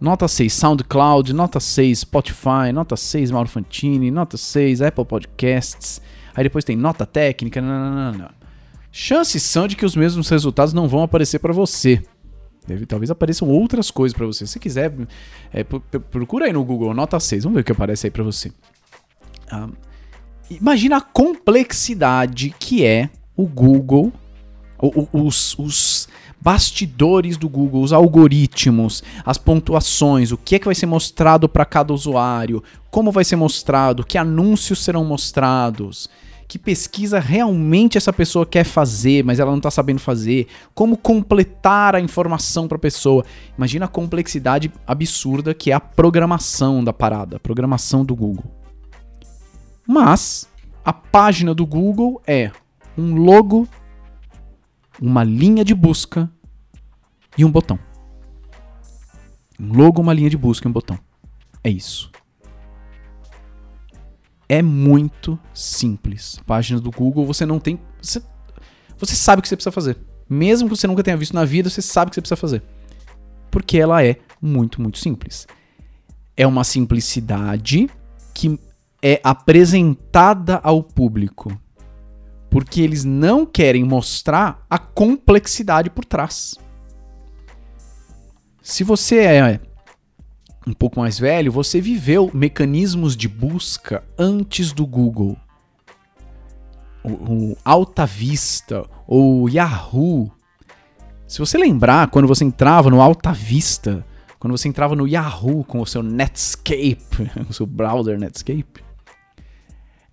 Nota 0.00 0.28
6 0.28 0.52
SoundCloud, 0.52 1.32
nota 1.32 1.58
6 1.58 2.00
Spotify, 2.00 2.72
nota 2.72 2.96
6 2.96 3.32
Mauro 3.32 3.48
Fantini, 3.48 4.10
nota 4.10 4.36
6 4.36 4.80
Apple 4.80 5.04
Podcasts. 5.04 6.00
Aí 6.34 6.44
depois 6.44 6.64
tem 6.64 6.76
nota 6.76 7.04
técnica. 7.04 7.60
Não, 7.60 8.12
não, 8.12 8.12
não, 8.12 8.30
Chances 8.92 9.42
são 9.42 9.66
de 9.66 9.74
que 9.74 9.84
os 9.84 9.96
mesmos 9.96 10.28
resultados 10.28 10.72
não 10.72 10.86
vão 10.86 11.02
aparecer 11.02 11.40
para 11.40 11.52
você. 11.52 12.02
Deve, 12.66 12.86
talvez 12.86 13.10
apareçam 13.10 13.48
outras 13.48 13.90
coisas 13.90 14.16
para 14.16 14.26
você. 14.26 14.46
Se 14.46 14.60
quiser, 14.60 14.92
é, 15.52 15.64
procura 15.64 16.46
aí 16.46 16.52
no 16.52 16.64
Google 16.64 16.94
nota 16.94 17.18
6. 17.18 17.44
Vamos 17.44 17.56
ver 17.56 17.62
o 17.62 17.64
que 17.64 17.72
aparece 17.72 18.06
aí 18.06 18.10
para 18.10 18.22
você. 18.22 18.52
Ah, 19.50 19.68
imagina 20.50 20.98
a 20.98 21.00
complexidade 21.00 22.54
que 22.58 22.84
é 22.84 23.10
o 23.36 23.46
Google, 23.46 24.12
os, 25.12 25.58
os 25.58 26.07
bastidores 26.40 27.36
do 27.36 27.48
Google, 27.48 27.82
os 27.82 27.92
algoritmos, 27.92 29.02
as 29.24 29.38
pontuações, 29.38 30.32
o 30.32 30.36
que 30.36 30.54
é 30.54 30.58
que 30.58 30.66
vai 30.66 30.74
ser 30.74 30.86
mostrado 30.86 31.48
para 31.48 31.64
cada 31.64 31.92
usuário, 31.92 32.62
como 32.90 33.10
vai 33.10 33.24
ser 33.24 33.36
mostrado, 33.36 34.04
que 34.04 34.16
anúncios 34.16 34.82
serão 34.82 35.04
mostrados, 35.04 36.08
que 36.46 36.58
pesquisa 36.58 37.20
realmente 37.20 37.98
essa 37.98 38.12
pessoa 38.12 38.46
quer 38.46 38.64
fazer, 38.64 39.22
mas 39.22 39.38
ela 39.38 39.50
não 39.50 39.58
está 39.58 39.70
sabendo 39.70 40.00
fazer, 40.00 40.46
como 40.74 40.96
completar 40.96 41.94
a 41.94 42.00
informação 42.00 42.66
para 42.66 42.76
a 42.76 42.80
pessoa. 42.80 43.24
Imagina 43.56 43.84
a 43.84 43.88
complexidade 43.88 44.72
absurda 44.86 45.52
que 45.52 45.70
é 45.70 45.74
a 45.74 45.80
programação 45.80 46.82
da 46.82 46.92
parada, 46.92 47.36
a 47.36 47.40
programação 47.40 48.02
do 48.02 48.16
Google. 48.16 48.50
Mas 49.86 50.48
a 50.82 50.92
página 50.92 51.54
do 51.54 51.66
Google 51.66 52.22
é 52.26 52.50
um 52.96 53.14
logo 53.14 53.68
uma 55.00 55.22
linha 55.24 55.64
de 55.64 55.74
busca 55.74 56.30
e 57.36 57.44
um 57.44 57.50
botão. 57.50 57.78
Um 59.58 59.72
logo, 59.72 60.00
uma 60.00 60.12
linha 60.12 60.30
de 60.30 60.36
busca 60.36 60.66
e 60.66 60.70
um 60.70 60.72
botão. 60.72 60.98
É 61.62 61.70
isso. 61.70 62.10
É 64.48 64.62
muito 64.62 65.38
simples. 65.52 66.40
Página 66.46 66.80
do 66.80 66.90
Google, 66.90 67.26
você 67.26 67.44
não 67.44 67.58
tem. 67.58 67.78
Você, 68.00 68.22
você 68.96 69.14
sabe 69.14 69.40
o 69.40 69.42
que 69.42 69.48
você 69.48 69.56
precisa 69.56 69.72
fazer. 69.72 69.98
Mesmo 70.28 70.68
que 70.68 70.76
você 70.76 70.86
nunca 70.86 71.02
tenha 71.02 71.16
visto 71.16 71.34
na 71.34 71.44
vida, 71.44 71.68
você 71.68 71.82
sabe 71.82 72.08
o 72.08 72.10
que 72.10 72.14
você 72.14 72.20
precisa 72.20 72.36
fazer. 72.36 72.62
Porque 73.50 73.78
ela 73.78 74.04
é 74.04 74.16
muito, 74.40 74.80
muito 74.80 74.98
simples. 74.98 75.46
É 76.36 76.46
uma 76.46 76.64
simplicidade 76.64 77.88
que 78.34 78.58
é 79.02 79.20
apresentada 79.22 80.60
ao 80.62 80.82
público 80.82 81.58
porque 82.50 82.80
eles 82.80 83.04
não 83.04 83.44
querem 83.44 83.84
mostrar 83.84 84.64
a 84.68 84.78
complexidade 84.78 85.90
por 85.90 86.04
trás. 86.04 86.54
Se 88.62 88.84
você 88.84 89.18
é 89.18 89.60
um 90.66 90.72
pouco 90.72 91.00
mais 91.00 91.18
velho, 91.18 91.50
você 91.50 91.80
viveu 91.80 92.30
mecanismos 92.34 93.16
de 93.16 93.26
busca 93.28 94.04
antes 94.18 94.72
do 94.72 94.86
Google. 94.86 95.36
O, 97.02 97.10
o 97.10 97.56
Alta 97.64 98.04
Vista 98.04 98.84
ou 99.06 99.48
Yahoo. 99.48 100.30
Se 101.26 101.38
você 101.38 101.56
lembrar, 101.56 102.10
quando 102.10 102.28
você 102.28 102.44
entrava 102.44 102.90
no 102.90 103.00
Alta 103.00 103.32
Vista, 103.32 104.04
quando 104.38 104.56
você 104.56 104.68
entrava 104.68 104.94
no 104.94 105.06
Yahoo 105.06 105.64
com 105.64 105.80
o 105.80 105.86
seu 105.86 106.02
Netscape, 106.02 107.30
o 107.48 107.52
seu 107.52 107.66
browser 107.66 108.18
Netscape, 108.18 108.87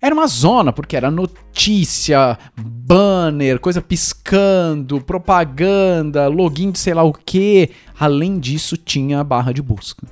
era 0.00 0.14
uma 0.14 0.26
zona, 0.26 0.72
porque 0.72 0.96
era 0.96 1.10
notícia, 1.10 2.38
banner, 2.56 3.58
coisa 3.58 3.80
piscando, 3.80 5.00
propaganda, 5.00 6.28
login 6.28 6.70
de 6.70 6.78
sei 6.78 6.94
lá 6.94 7.02
o 7.02 7.12
que. 7.12 7.70
Além 7.98 8.38
disso, 8.38 8.76
tinha 8.76 9.20
a 9.20 9.24
barra 9.24 9.52
de 9.52 9.62
busca. 9.62 10.06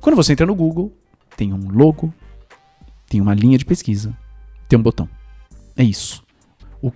Quando 0.00 0.16
você 0.16 0.32
entra 0.32 0.46
no 0.46 0.54
Google, 0.54 0.92
tem 1.36 1.52
um 1.52 1.70
logo, 1.70 2.14
tem 3.08 3.20
uma 3.20 3.34
linha 3.34 3.58
de 3.58 3.64
pesquisa, 3.64 4.16
tem 4.68 4.78
um 4.78 4.82
botão. 4.82 5.08
É 5.76 5.82
isso. 5.82 6.22
O, 6.80 6.92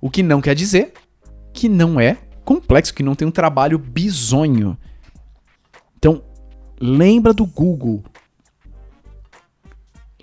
o 0.00 0.10
que 0.10 0.22
não 0.22 0.40
quer 0.40 0.54
dizer 0.54 0.92
que 1.52 1.68
não 1.68 2.00
é 2.00 2.18
complexo, 2.44 2.92
que 2.92 3.02
não 3.02 3.14
tem 3.14 3.26
um 3.26 3.30
trabalho 3.30 3.78
bizonho. 3.78 4.76
Então, 5.96 6.22
lembra 6.80 7.32
do 7.32 7.46
Google 7.46 8.02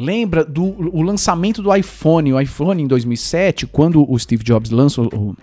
lembra 0.01 0.43
do 0.43 0.63
o 0.63 1.01
lançamento 1.01 1.61
do 1.61 1.73
iPhone, 1.73 2.33
o 2.33 2.39
iPhone 2.39 2.81
em 2.81 2.87
2007, 2.87 3.67
quando 3.67 4.09
o 4.09 4.17
Steve 4.17 4.43
Jobs 4.43 4.71
lançou 4.71 5.09
o, 5.13 5.35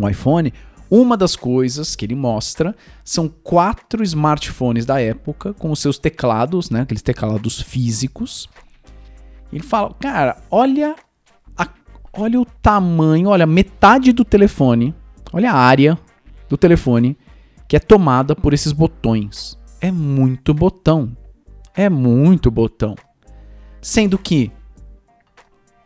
o 0.00 0.08
iPhone, 0.08 0.52
uma 0.90 1.16
das 1.16 1.34
coisas 1.34 1.96
que 1.96 2.04
ele 2.04 2.14
mostra 2.14 2.74
são 3.04 3.28
quatro 3.28 4.02
smartphones 4.02 4.86
da 4.86 5.00
época 5.00 5.52
com 5.54 5.70
os 5.70 5.80
seus 5.80 5.98
teclados, 5.98 6.70
né, 6.70 6.82
aqueles 6.82 7.02
teclados 7.02 7.60
físicos. 7.60 8.48
Ele 9.52 9.62
fala, 9.62 9.94
cara, 9.94 10.36
olha 10.50 10.94
a, 11.56 11.68
olha 12.12 12.40
o 12.40 12.44
tamanho, 12.44 13.28
olha 13.28 13.46
metade 13.46 14.12
do 14.12 14.24
telefone, 14.24 14.94
olha 15.32 15.50
a 15.50 15.56
área 15.56 15.98
do 16.48 16.56
telefone 16.56 17.16
que 17.68 17.76
é 17.76 17.80
tomada 17.80 18.36
por 18.36 18.54
esses 18.54 18.72
botões. 18.72 19.58
É 19.80 19.90
muito 19.90 20.54
botão. 20.54 21.16
É 21.74 21.90
muito 21.90 22.50
botão. 22.50 22.94
Sendo 23.86 24.18
que 24.18 24.50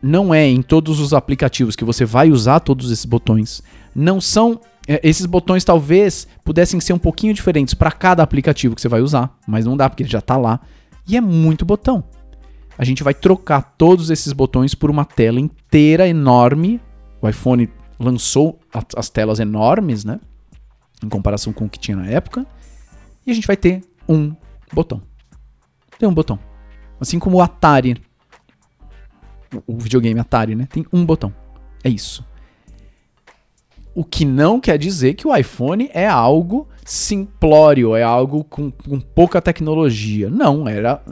não 0.01 0.33
é 0.33 0.47
em 0.47 0.63
todos 0.63 0.99
os 0.99 1.13
aplicativos 1.13 1.75
que 1.75 1.85
você 1.85 2.03
vai 2.03 2.31
usar 2.31 2.59
todos 2.59 2.89
esses 2.89 3.05
botões. 3.05 3.61
Não 3.93 4.19
são. 4.19 4.59
É, 4.87 4.99
esses 5.07 5.27
botões 5.27 5.63
talvez 5.63 6.27
pudessem 6.43 6.79
ser 6.79 6.93
um 6.93 6.97
pouquinho 6.97 7.31
diferentes 7.31 7.75
para 7.75 7.91
cada 7.91 8.23
aplicativo 8.23 8.73
que 8.73 8.81
você 8.81 8.87
vai 8.87 9.01
usar, 9.01 9.37
mas 9.47 9.65
não 9.65 9.77
dá 9.77 9.87
porque 9.87 10.01
ele 10.01 10.09
já 10.09 10.17
está 10.17 10.35
lá. 10.35 10.59
E 11.07 11.15
é 11.15 11.21
muito 11.21 11.63
botão. 11.63 12.03
A 12.75 12.83
gente 12.83 13.03
vai 13.03 13.13
trocar 13.13 13.75
todos 13.77 14.09
esses 14.09 14.33
botões 14.33 14.73
por 14.73 14.89
uma 14.89 15.05
tela 15.05 15.39
inteira 15.39 16.07
enorme. 16.07 16.81
O 17.21 17.29
iPhone 17.29 17.69
lançou 17.99 18.59
as 18.95 19.09
telas 19.09 19.39
enormes, 19.39 20.03
né? 20.03 20.19
Em 21.05 21.07
comparação 21.07 21.53
com 21.53 21.65
o 21.65 21.69
que 21.69 21.77
tinha 21.77 21.97
na 21.97 22.07
época. 22.07 22.47
E 23.27 23.29
a 23.29 23.33
gente 23.35 23.45
vai 23.45 23.55
ter 23.55 23.83
um 24.09 24.35
botão. 24.73 25.03
Tem 25.99 26.09
um 26.09 26.13
botão. 26.15 26.39
Assim 27.01 27.17
como 27.17 27.37
o 27.37 27.41
Atari. 27.41 27.99
O 29.67 29.77
videogame 29.77 30.19
Atari, 30.19 30.55
né? 30.55 30.67
Tem 30.71 30.85
um 30.93 31.03
botão. 31.03 31.33
É 31.83 31.89
isso. 31.89 32.23
O 33.93 34.05
que 34.05 34.23
não 34.23 34.61
quer 34.61 34.77
dizer 34.77 35.15
que 35.15 35.27
o 35.27 35.35
iPhone 35.35 35.89
é 35.93 36.07
algo 36.07 36.69
simplório, 36.85 37.95
é 37.95 38.03
algo 38.03 38.43
com, 38.43 38.71
com 38.71 38.99
pouca 38.99 39.41
tecnologia. 39.41 40.29
Não, 40.29 40.67
era 40.67 41.03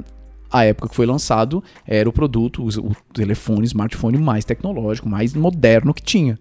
a 0.49 0.63
época 0.63 0.87
que 0.89 0.95
foi 0.95 1.05
lançado, 1.05 1.61
era 1.85 2.07
o 2.07 2.13
produto, 2.13 2.63
o, 2.63 2.67
o 2.67 2.95
telefone, 3.13 3.65
smartphone 3.65 4.17
mais 4.17 4.45
tecnológico, 4.45 5.09
mais 5.09 5.33
moderno 5.33 5.93
que 5.93 6.01
tinha. 6.01 6.39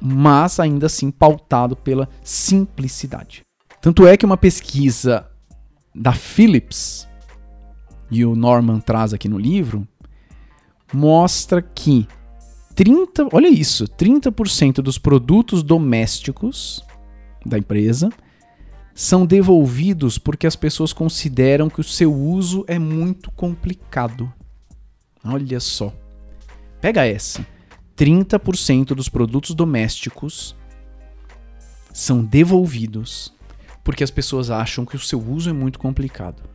mas 0.00 0.60
ainda 0.60 0.86
assim 0.86 1.10
pautado 1.10 1.74
pela 1.74 2.08
simplicidade. 2.22 3.42
Tanto 3.80 4.06
é 4.06 4.16
que 4.16 4.26
uma 4.26 4.36
pesquisa 4.36 5.26
da 5.94 6.12
Philips, 6.12 7.08
e 8.14 8.24
o 8.24 8.36
Norman 8.36 8.78
traz 8.78 9.12
aqui 9.12 9.28
no 9.28 9.36
livro, 9.36 9.86
mostra 10.92 11.60
que 11.60 12.06
30, 12.76 13.28
olha 13.32 13.48
isso, 13.48 13.86
30% 13.88 14.76
dos 14.76 14.98
produtos 14.98 15.62
domésticos 15.62 16.84
da 17.44 17.58
empresa 17.58 18.10
são 18.94 19.26
devolvidos 19.26 20.16
porque 20.16 20.46
as 20.46 20.54
pessoas 20.54 20.92
consideram 20.92 21.68
que 21.68 21.80
o 21.80 21.84
seu 21.84 22.14
uso 22.14 22.64
é 22.68 22.78
muito 22.78 23.32
complicado. 23.32 24.32
Olha 25.24 25.58
só. 25.58 25.92
Pega 26.80 27.04
essa. 27.04 27.44
30% 27.96 28.94
dos 28.94 29.08
produtos 29.08 29.54
domésticos 29.54 30.54
são 31.92 32.24
devolvidos 32.24 33.34
porque 33.82 34.04
as 34.04 34.10
pessoas 34.10 34.50
acham 34.50 34.86
que 34.86 34.96
o 34.96 35.00
seu 35.00 35.20
uso 35.20 35.50
é 35.50 35.52
muito 35.52 35.78
complicado. 35.78 36.53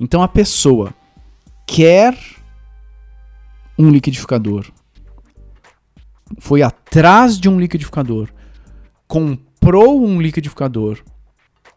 Então 0.00 0.22
a 0.22 0.28
pessoa 0.28 0.94
quer 1.66 2.18
um 3.78 3.90
liquidificador, 3.90 4.72
foi 6.38 6.62
atrás 6.62 7.38
de 7.38 7.50
um 7.50 7.60
liquidificador, 7.60 8.30
comprou 9.06 10.02
um 10.02 10.18
liquidificador, 10.18 11.02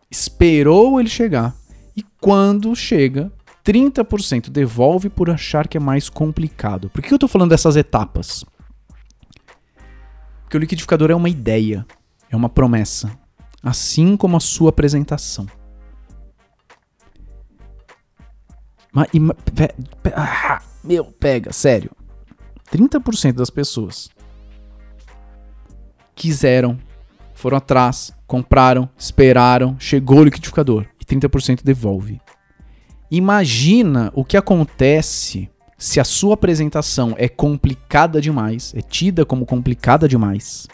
esperou 0.09 1.01
ele 1.01 1.09
chegar 1.09 1.53
e 1.97 2.03
quando 2.21 2.73
chega, 2.73 3.29
30% 3.65 4.49
devolve 4.49 5.09
por 5.09 5.29
achar 5.29 5.67
que 5.67 5.75
é 5.75 5.79
mais 5.79 6.07
complicado. 6.07 6.89
Por 6.89 7.01
que 7.01 7.11
eu 7.11 7.17
estou 7.17 7.29
falando 7.29 7.49
dessas 7.49 7.75
etapas? 7.75 8.45
Porque 10.43 10.55
o 10.55 10.59
liquidificador 10.59 11.11
é 11.11 11.15
uma 11.15 11.29
ideia, 11.29 11.85
é 12.29 12.35
uma 12.35 12.49
promessa, 12.49 13.11
assim 13.61 14.15
como 14.15 14.37
a 14.37 14.39
sua 14.39 14.69
apresentação. 14.69 15.45
Mas, 18.93 19.07
pe, 19.09 19.19
pe, 20.03 20.13
ah, 20.15 20.61
meu, 20.83 21.05
pega, 21.05 21.51
sério. 21.51 21.89
30% 22.71 23.33
das 23.33 23.49
pessoas 23.49 24.09
quiseram, 26.15 26.77
foram 27.33 27.57
atrás, 27.57 28.13
compraram, 28.27 28.87
esperaram, 28.95 29.75
chegou 29.79 30.19
o 30.19 30.23
liquidificador 30.23 30.85
e 31.01 31.05
30% 31.05 31.63
devolve. 31.63 32.21
Imagina 33.09 34.11
o 34.15 34.23
que 34.23 34.37
acontece 34.37 35.49
se 35.77 35.99
a 35.99 36.03
sua 36.03 36.35
apresentação 36.35 37.15
é 37.17 37.27
complicada 37.27 38.21
demais, 38.21 38.73
é 38.75 38.81
tida 38.81 39.25
como 39.25 39.45
complicada 39.45 40.07
demais. 40.07 40.67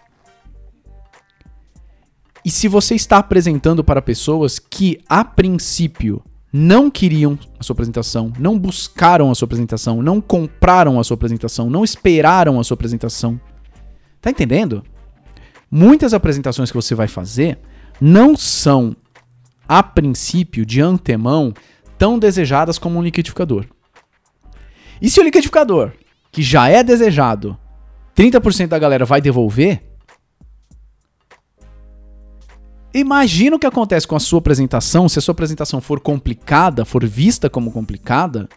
E 2.45 2.51
se 2.51 2.67
você 2.67 2.95
está 2.95 3.17
apresentando 3.17 3.83
para 3.83 4.01
pessoas 4.01 4.59
que, 4.59 4.99
a 5.07 5.25
princípio, 5.25 6.23
não 6.51 6.89
queriam 6.89 7.37
a 7.59 7.63
sua 7.63 7.73
apresentação, 7.73 8.33
não 8.39 8.57
buscaram 8.57 9.29
a 9.29 9.35
sua 9.35 9.45
apresentação, 9.45 10.01
não 10.01 10.19
compraram 10.19 10.99
a 10.99 11.03
sua 11.03 11.15
apresentação, 11.15 11.69
não 11.69 11.83
esperaram 11.83 12.59
a 12.59 12.63
sua 12.63 12.75
apresentação. 12.75 13.39
Tá 14.19 14.29
entendendo? 14.31 14.83
Muitas 15.69 16.13
apresentações 16.13 16.71
que 16.71 16.77
você 16.77 16.95
vai 16.95 17.07
fazer 17.07 17.59
não 18.01 18.35
são, 18.35 18.95
a 19.67 19.83
princípio, 19.83 20.65
de 20.65 20.81
antemão, 20.81 21.53
tão 21.97 22.17
desejadas 22.17 22.79
como 22.79 22.97
um 22.97 23.03
liquidificador. 23.03 23.65
E 25.01 25.09
se 25.09 25.19
o 25.19 25.23
liquidificador, 25.23 25.91
que 26.31 26.41
já 26.41 26.67
é 26.67 26.83
desejado, 26.83 27.57
30% 28.15 28.67
da 28.67 28.79
galera 28.79 29.05
vai 29.05 29.21
devolver, 29.21 29.83
imagina 32.93 33.55
o 33.55 33.59
que 33.59 33.67
acontece 33.67 34.07
com 34.07 34.15
a 34.15 34.19
sua 34.19 34.39
apresentação, 34.39 35.07
se 35.07 35.19
a 35.19 35.21
sua 35.21 35.31
apresentação 35.31 35.81
for 35.81 35.99
complicada, 35.99 36.85
for 36.85 37.05
vista 37.05 37.49
como 37.49 37.71
complicada, 37.71 38.47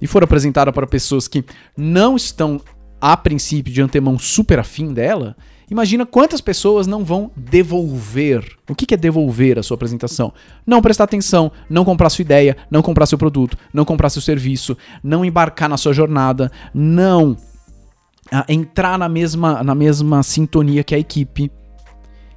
e 0.00 0.06
for 0.06 0.22
apresentada 0.22 0.72
para 0.72 0.86
pessoas 0.86 1.26
que 1.26 1.44
não 1.76 2.16
estão, 2.16 2.60
a 3.00 3.16
princípio, 3.16 3.72
de 3.72 3.80
antemão 3.80 4.18
super 4.18 4.58
afim 4.58 4.92
dela, 4.92 5.36
Imagina 5.68 6.06
quantas 6.06 6.40
pessoas 6.40 6.86
não 6.86 7.04
vão 7.04 7.30
devolver. 7.36 8.56
O 8.68 8.74
que 8.74 8.94
é 8.94 8.96
devolver 8.96 9.58
a 9.58 9.62
sua 9.62 9.74
apresentação? 9.74 10.32
Não 10.64 10.80
prestar 10.80 11.04
atenção, 11.04 11.50
não 11.68 11.84
comprar 11.84 12.08
sua 12.08 12.22
ideia, 12.22 12.56
não 12.70 12.82
comprar 12.82 13.06
seu 13.06 13.18
produto, 13.18 13.58
não 13.72 13.84
comprar 13.84 14.10
seu 14.10 14.22
serviço, 14.22 14.76
não 15.02 15.24
embarcar 15.24 15.68
na 15.68 15.76
sua 15.76 15.92
jornada, 15.92 16.52
não 16.72 17.36
ah, 18.30 18.44
entrar 18.48 18.96
na 18.96 19.08
mesma, 19.08 19.62
na 19.64 19.74
mesma 19.74 20.22
sintonia 20.22 20.84
que 20.84 20.94
a 20.94 20.98
equipe. 20.98 21.50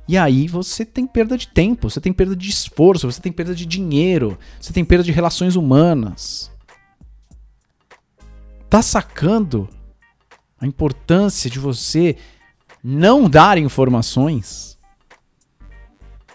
E 0.10 0.18
aí 0.18 0.48
você 0.48 0.84
tem 0.84 1.06
perda 1.06 1.38
de 1.38 1.48
tempo, 1.48 1.88
você 1.88 2.02
tem 2.02 2.12
perda 2.12 2.36
de 2.36 2.50
esforço, 2.50 3.06
você 3.06 3.22
tem 3.22 3.32
perda 3.32 3.54
de 3.54 3.64
dinheiro, 3.64 4.40
você 4.60 4.74
tem 4.74 4.84
perda 4.84 5.04
de 5.04 5.12
relações 5.12 5.56
humanas. 5.56 6.52
Tá 8.68 8.82
sacando 8.82 9.70
a 10.60 10.66
importância 10.66 11.48
de 11.48 11.60
você 11.60 12.18
não 12.84 13.30
dar 13.30 13.60
informações 13.60 14.80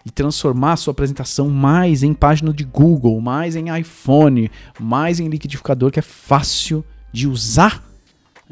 e 0.06 0.10
transformar 0.12 0.74
a 0.74 0.76
sua 0.76 0.92
apresentação 0.92 1.50
mais 1.50 2.04
em 2.04 2.14
página 2.14 2.52
de 2.52 2.62
Google, 2.62 3.20
mais 3.20 3.56
em 3.56 3.76
iPhone, 3.76 4.52
mais 4.78 5.18
em 5.18 5.26
liquidificador 5.26 5.90
que 5.90 5.98
é 5.98 6.02
fácil 6.02 6.84
de 7.12 7.26
usar. 7.26 7.82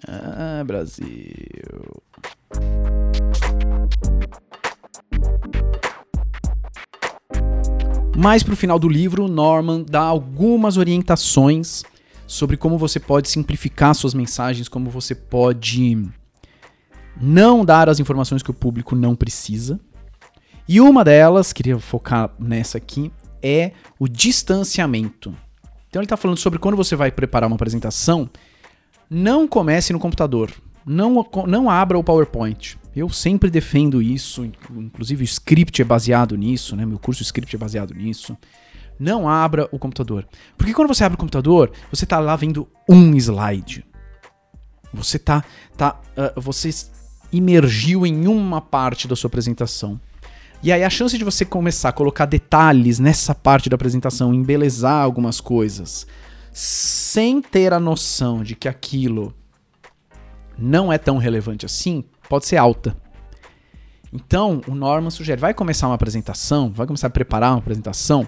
Ah, 0.04 0.64
Brasil. 0.66 1.06
Mais 8.16 8.42
para 8.42 8.52
o 8.52 8.56
final 8.56 8.78
do 8.78 8.88
livro, 8.88 9.26
Norman 9.26 9.84
dá 9.88 10.02
algumas 10.02 10.76
orientações 10.76 11.82
sobre 12.26 12.56
como 12.56 12.78
você 12.78 13.00
pode 13.00 13.28
simplificar 13.28 13.94
suas 13.94 14.14
mensagens, 14.14 14.68
como 14.68 14.90
você 14.90 15.14
pode 15.14 16.08
não 17.20 17.64
dar 17.64 17.88
as 17.88 18.00
informações 18.00 18.42
que 18.42 18.50
o 18.50 18.54
público 18.54 18.94
não 18.94 19.14
precisa. 19.14 19.80
E 20.68 20.80
uma 20.80 21.04
delas, 21.04 21.52
queria 21.52 21.78
focar 21.78 22.30
nessa 22.38 22.78
aqui, 22.78 23.10
é 23.42 23.72
o 23.98 24.06
distanciamento. 24.06 25.34
Então 25.88 26.00
ele 26.00 26.06
está 26.06 26.16
falando 26.16 26.38
sobre 26.38 26.58
quando 26.58 26.76
você 26.76 26.94
vai 26.94 27.10
preparar 27.10 27.48
uma 27.48 27.56
apresentação, 27.56 28.30
não 29.10 29.46
comece 29.46 29.92
no 29.92 29.98
computador. 29.98 30.50
Não, 30.86 31.26
não 31.46 31.68
abra 31.68 31.98
o 31.98 32.04
PowerPoint. 32.04 32.78
Eu 32.94 33.08
sempre 33.08 33.50
defendo 33.50 34.02
isso, 34.02 34.44
inclusive 34.70 35.22
o 35.22 35.24
script 35.24 35.80
é 35.80 35.84
baseado 35.84 36.36
nisso, 36.36 36.76
né? 36.76 36.84
Meu 36.84 36.98
curso 36.98 37.22
script 37.22 37.54
é 37.56 37.58
baseado 37.58 37.94
nisso. 37.94 38.36
Não 38.98 39.28
abra 39.28 39.68
o 39.72 39.78
computador. 39.78 40.28
Porque 40.56 40.74
quando 40.74 40.88
você 40.88 41.02
abre 41.02 41.16
o 41.16 41.18
computador, 41.18 41.72
você 41.90 42.04
está 42.04 42.18
lá 42.20 42.36
vendo 42.36 42.68
um 42.88 43.16
slide. 43.16 43.84
Você 44.92 45.18
tá, 45.18 45.42
tá, 45.76 45.98
uh, 46.16 46.40
você 46.40 46.70
imergiu 47.32 48.06
em 48.06 48.26
uma 48.26 48.60
parte 48.60 49.08
da 49.08 49.16
sua 49.16 49.28
apresentação. 49.28 49.98
E 50.62 50.70
aí 50.70 50.84
a 50.84 50.90
chance 50.90 51.16
de 51.16 51.24
você 51.24 51.44
começar 51.44 51.88
a 51.88 51.92
colocar 51.92 52.26
detalhes 52.26 52.98
nessa 52.98 53.34
parte 53.34 53.70
da 53.70 53.74
apresentação, 53.74 54.34
embelezar 54.34 55.02
algumas 55.02 55.40
coisas, 55.40 56.06
sem 56.52 57.40
ter 57.40 57.72
a 57.72 57.80
noção 57.80 58.44
de 58.44 58.54
que 58.54 58.68
aquilo 58.68 59.34
não 60.56 60.92
é 60.92 60.98
tão 60.98 61.16
relevante 61.16 61.66
assim, 61.66 62.04
pode 62.32 62.46
ser 62.46 62.56
alta. 62.56 62.96
Então, 64.10 64.62
o 64.66 64.74
Norman 64.74 65.10
sugere, 65.10 65.38
vai 65.38 65.52
começar 65.52 65.86
uma 65.86 65.96
apresentação, 65.96 66.72
vai 66.74 66.86
começar 66.86 67.08
a 67.08 67.10
preparar 67.10 67.50
uma 67.50 67.58
apresentação, 67.58 68.26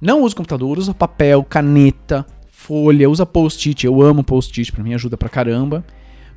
não 0.00 0.22
usa 0.22 0.34
computador, 0.34 0.78
usa 0.78 0.94
papel, 0.94 1.44
caneta, 1.44 2.24
folha, 2.50 3.10
usa 3.10 3.26
post-it. 3.26 3.84
Eu 3.84 4.00
amo 4.00 4.24
post-it, 4.24 4.72
para 4.72 4.82
mim 4.82 4.94
ajuda 4.94 5.18
pra 5.18 5.28
caramba. 5.28 5.84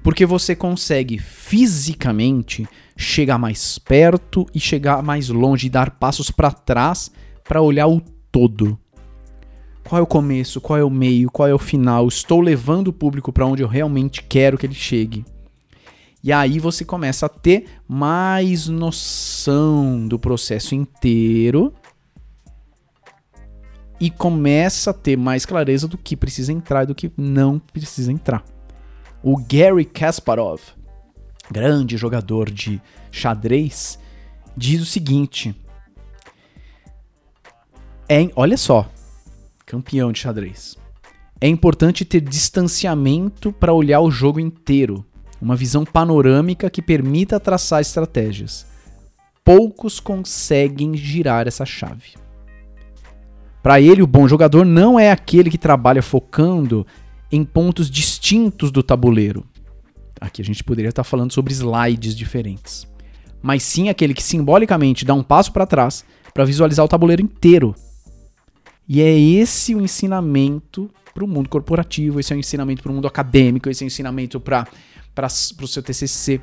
Porque 0.03 0.25
você 0.25 0.53
consegue 0.53 1.17
fisicamente 1.17 2.67
chegar 2.97 3.37
mais 3.37 3.79
perto 3.79 4.45
e 4.53 4.59
chegar 4.59 5.01
mais 5.01 5.29
longe 5.29 5.67
e 5.67 5.69
dar 5.69 5.91
passos 5.91 6.29
para 6.29 6.51
trás 6.51 7.09
para 7.45 7.61
olhar 7.61 7.87
o 7.87 8.01
todo. 8.29 8.77
Qual 9.87 9.99
é 9.99 10.03
o 10.03 10.07
começo, 10.07 10.59
qual 10.59 10.77
é 10.77 10.83
o 10.83 10.89
meio, 10.89 11.31
qual 11.31 11.47
é 11.47 11.53
o 11.53 11.59
final? 11.59 12.09
Estou 12.09 12.41
levando 12.41 12.89
o 12.89 12.93
público 12.93 13.31
para 13.31 13.45
onde 13.45 13.63
eu 13.63 13.69
realmente 13.69 14.21
quero 14.21 14.57
que 14.57 14.65
ele 14.65 14.75
chegue. 14.75 15.23
E 16.21 16.33
aí 16.33 16.59
você 16.59 16.83
começa 16.83 17.25
a 17.27 17.29
ter 17.29 17.65
mais 17.87 18.67
noção 18.67 20.05
do 20.07 20.19
processo 20.19 20.75
inteiro 20.75 21.73
e 23.99 24.09
começa 24.09 24.91
a 24.91 24.93
ter 24.93 25.17
mais 25.17 25.45
clareza 25.45 25.87
do 25.87 25.97
que 25.97 26.17
precisa 26.17 26.51
entrar 26.51 26.83
e 26.83 26.87
do 26.87 26.95
que 26.95 27.11
não 27.17 27.59
precisa 27.59 28.11
entrar. 28.11 28.43
O 29.23 29.37
Gary 29.37 29.85
Kasparov, 29.85 30.61
grande 31.51 31.97
jogador 31.97 32.49
de 32.49 32.81
xadrez, 33.11 33.99
diz 34.55 34.81
o 34.81 34.85
seguinte: 34.85 35.55
é, 38.07 38.29
olha 38.35 38.57
só, 38.57 38.89
campeão 39.65 40.11
de 40.11 40.19
xadrez. 40.19 40.77
É 41.41 41.47
importante 41.47 42.03
ter 42.03 42.21
distanciamento 42.21 43.53
para 43.53 43.73
olhar 43.73 44.01
o 44.01 44.11
jogo 44.11 44.39
inteiro. 44.39 45.05
Uma 45.41 45.55
visão 45.55 45.85
panorâmica 45.85 46.69
que 46.69 46.81
permita 46.81 47.39
traçar 47.39 47.81
estratégias. 47.81 48.65
Poucos 49.43 49.99
conseguem 49.99 50.95
girar 50.95 51.47
essa 51.47 51.65
chave. 51.65 52.13
Para 53.61 53.81
ele, 53.81 54.01
o 54.01 54.07
bom 54.07 54.27
jogador 54.27 54.65
não 54.65 54.99
é 54.99 55.11
aquele 55.11 55.49
que 55.49 55.57
trabalha 55.57 56.01
focando 56.01 56.85
em 57.31 57.43
pontos 57.43 57.89
distintos 57.89 58.71
do 58.71 58.81
tabuleiro. 58.81 59.45
Aqui 60.19 60.41
a 60.41 60.45
gente 60.45 60.63
poderia 60.63 60.89
estar 60.89 61.03
falando 61.03 61.31
sobre 61.31 61.53
slides 61.53 62.15
diferentes. 62.15 62.87
Mas 63.41 63.63
sim 63.63 63.89
aquele 63.89 64.13
que 64.13 64.23
simbolicamente 64.23 65.05
dá 65.05 65.13
um 65.13 65.23
passo 65.23 65.51
para 65.51 65.65
trás 65.65 66.03
para 66.33 66.45
visualizar 66.45 66.85
o 66.85 66.89
tabuleiro 66.89 67.21
inteiro. 67.21 67.73
E 68.87 69.01
é 69.01 69.17
esse 69.17 69.75
o 69.75 69.81
ensinamento 69.81 70.89
para 71.13 71.23
o 71.23 71.27
mundo 71.27 71.49
corporativo, 71.49 72.19
esse 72.19 72.33
é 72.33 72.35
o 72.35 72.39
ensinamento 72.39 72.81
para 72.81 72.91
o 72.91 72.95
mundo 72.95 73.07
acadêmico, 73.07 73.69
esse 73.69 73.83
é 73.83 73.85
o 73.85 73.87
ensinamento 73.87 74.39
para 74.39 74.67
o 75.27 75.67
seu 75.67 75.83
TCC, 75.83 76.41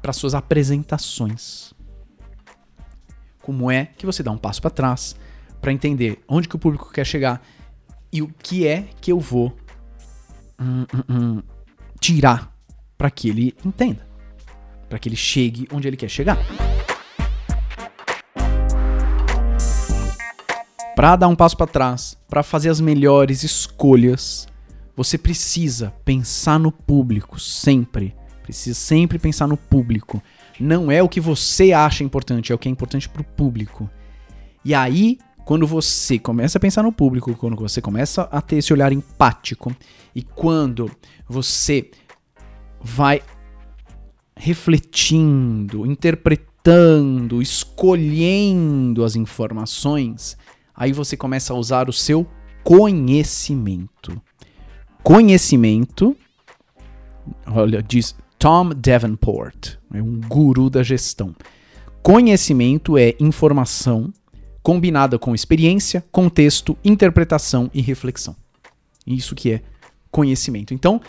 para 0.00 0.12
suas 0.12 0.34
apresentações. 0.34 1.72
Como 3.40 3.70
é 3.70 3.86
que 3.86 4.06
você 4.06 4.22
dá 4.22 4.30
um 4.30 4.38
passo 4.38 4.60
para 4.60 4.70
trás 4.70 5.16
para 5.60 5.72
entender 5.72 6.22
onde 6.28 6.48
que 6.48 6.56
o 6.56 6.58
público 6.58 6.92
quer 6.92 7.06
chegar 7.06 7.40
e 8.12 8.20
o 8.20 8.28
que 8.28 8.66
é 8.66 8.88
que 9.00 9.12
eu 9.12 9.18
vou 9.18 9.56
hum, 10.60 10.84
hum, 10.92 11.02
hum, 11.08 11.42
tirar 12.00 12.52
para 12.98 13.10
que 13.10 13.28
ele 13.28 13.54
entenda, 13.64 14.06
para 14.88 14.98
que 14.98 15.08
ele 15.08 15.16
chegue 15.16 15.68
onde 15.72 15.88
ele 15.88 15.96
quer 15.96 16.08
chegar. 16.08 16.38
Para 20.94 21.16
dar 21.16 21.28
um 21.28 21.34
passo 21.34 21.56
para 21.56 21.66
trás, 21.66 22.18
para 22.28 22.42
fazer 22.42 22.68
as 22.68 22.80
melhores 22.80 23.42
escolhas, 23.42 24.46
você 24.96 25.16
precisa 25.16 25.92
pensar 26.04 26.58
no 26.58 26.70
público 26.70 27.40
sempre. 27.40 28.14
Precisa 28.42 28.78
sempre 28.78 29.18
pensar 29.18 29.46
no 29.46 29.56
público. 29.56 30.22
Não 30.60 30.90
é 30.90 31.02
o 31.02 31.08
que 31.08 31.20
você 31.20 31.72
acha 31.72 32.04
importante, 32.04 32.52
é 32.52 32.54
o 32.54 32.58
que 32.58 32.68
é 32.68 32.70
importante 32.70 33.08
para 33.08 33.22
o 33.22 33.24
público. 33.24 33.88
E 34.64 34.74
aí, 34.74 35.18
quando 35.44 35.66
você 35.66 36.18
começa 36.18 36.58
a 36.58 36.60
pensar 36.60 36.82
no 36.82 36.92
público, 36.92 37.34
quando 37.34 37.56
você 37.56 37.80
começa 37.80 38.22
a 38.22 38.40
ter 38.40 38.56
esse 38.56 38.72
olhar 38.72 38.92
empático 38.92 39.74
e 40.14 40.22
quando 40.22 40.90
você 41.28 41.90
vai 42.80 43.22
refletindo, 44.36 45.86
interpretando, 45.86 47.40
escolhendo 47.40 49.04
as 49.04 49.16
informações, 49.16 50.36
aí 50.74 50.92
você 50.92 51.16
começa 51.16 51.52
a 51.52 51.56
usar 51.56 51.88
o 51.88 51.92
seu 51.92 52.26
conhecimento. 52.62 54.20
Conhecimento, 55.02 56.16
olha, 57.46 57.82
diz 57.82 58.14
Tom 58.38 58.70
Davenport, 58.70 59.76
é 59.92 60.00
um 60.00 60.20
guru 60.20 60.70
da 60.70 60.82
gestão. 60.82 61.34
Conhecimento 62.02 62.96
é 62.96 63.14
informação 63.18 64.12
combinada 64.62 65.18
com 65.18 65.34
experiência, 65.34 66.04
contexto, 66.12 66.78
interpretação 66.84 67.68
e 67.74 67.80
reflexão. 67.80 68.36
Isso 69.04 69.34
que 69.34 69.52
é 69.52 69.62
conhecimento. 70.10 70.72
Então, 70.72 71.00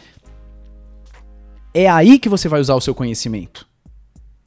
é 1.71 1.87
aí 1.87 2.17
que 2.17 2.29
você 2.29 2.49
vai 2.49 2.59
usar 2.59 2.73
o 2.73 2.81
seu 2.81 2.95
conhecimento. 2.95 3.67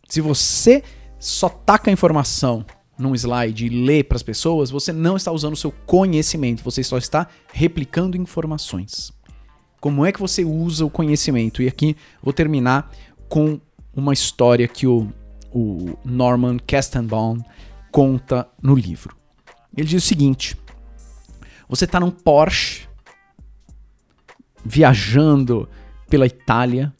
Se 0.09 0.21
você 0.21 0.83
só 1.21 1.49
taca 1.49 1.91
a 1.91 1.93
informação 1.93 2.65
num 2.99 3.15
slide 3.15 3.67
e 3.67 3.69
lê 3.69 4.03
para 4.03 4.17
as 4.17 4.23
pessoas, 4.23 4.71
você 4.71 4.93
não 4.93 5.17
está 5.17 5.31
usando 5.31 5.53
o 5.53 5.57
seu 5.57 5.71
conhecimento, 5.71 6.65
você 6.65 6.83
só 6.83 6.99
está 6.99 7.29
replicando 7.53 8.17
informações. 8.17 9.16
Como 9.87 10.05
é 10.05 10.11
que 10.11 10.19
você 10.19 10.45
usa 10.45 10.85
o 10.85 10.91
conhecimento? 10.91 11.63
E 11.63 11.69
aqui 11.69 11.97
vou 12.21 12.33
terminar 12.33 12.91
com 13.29 13.61
uma 13.95 14.13
história 14.13 14.67
que 14.67 14.85
o, 14.85 15.09
o 15.53 15.97
Norman 16.05 16.57
Kestenbaum 16.59 17.39
conta 17.93 18.49
no 18.61 18.75
livro. 18.75 19.17
Ele 19.77 19.87
diz 19.87 20.03
o 20.03 20.07
seguinte: 20.09 20.57
você 21.69 21.85
está 21.85 22.01
num 22.01 22.11
Porsche 22.11 22.89
viajando 24.65 25.69
pela 26.11 26.27
Itália 26.27 26.93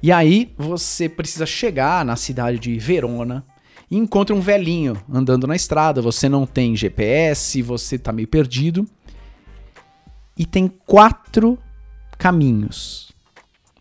e 0.00 0.12
aí 0.12 0.54
você 0.56 1.08
precisa 1.08 1.44
chegar 1.44 2.04
na 2.04 2.14
cidade 2.14 2.60
de 2.60 2.78
Verona 2.78 3.44
e 3.90 3.96
encontra 3.96 4.36
um 4.36 4.40
velhinho 4.40 4.96
andando 5.12 5.48
na 5.48 5.56
estrada. 5.56 6.00
Você 6.00 6.28
não 6.28 6.46
tem 6.46 6.76
GPS, 6.76 7.60
você 7.60 7.96
está 7.96 8.12
meio 8.12 8.28
perdido. 8.28 8.86
E 10.38 10.46
tem 10.46 10.68
quatro 10.68 11.58
caminhos 12.16 13.12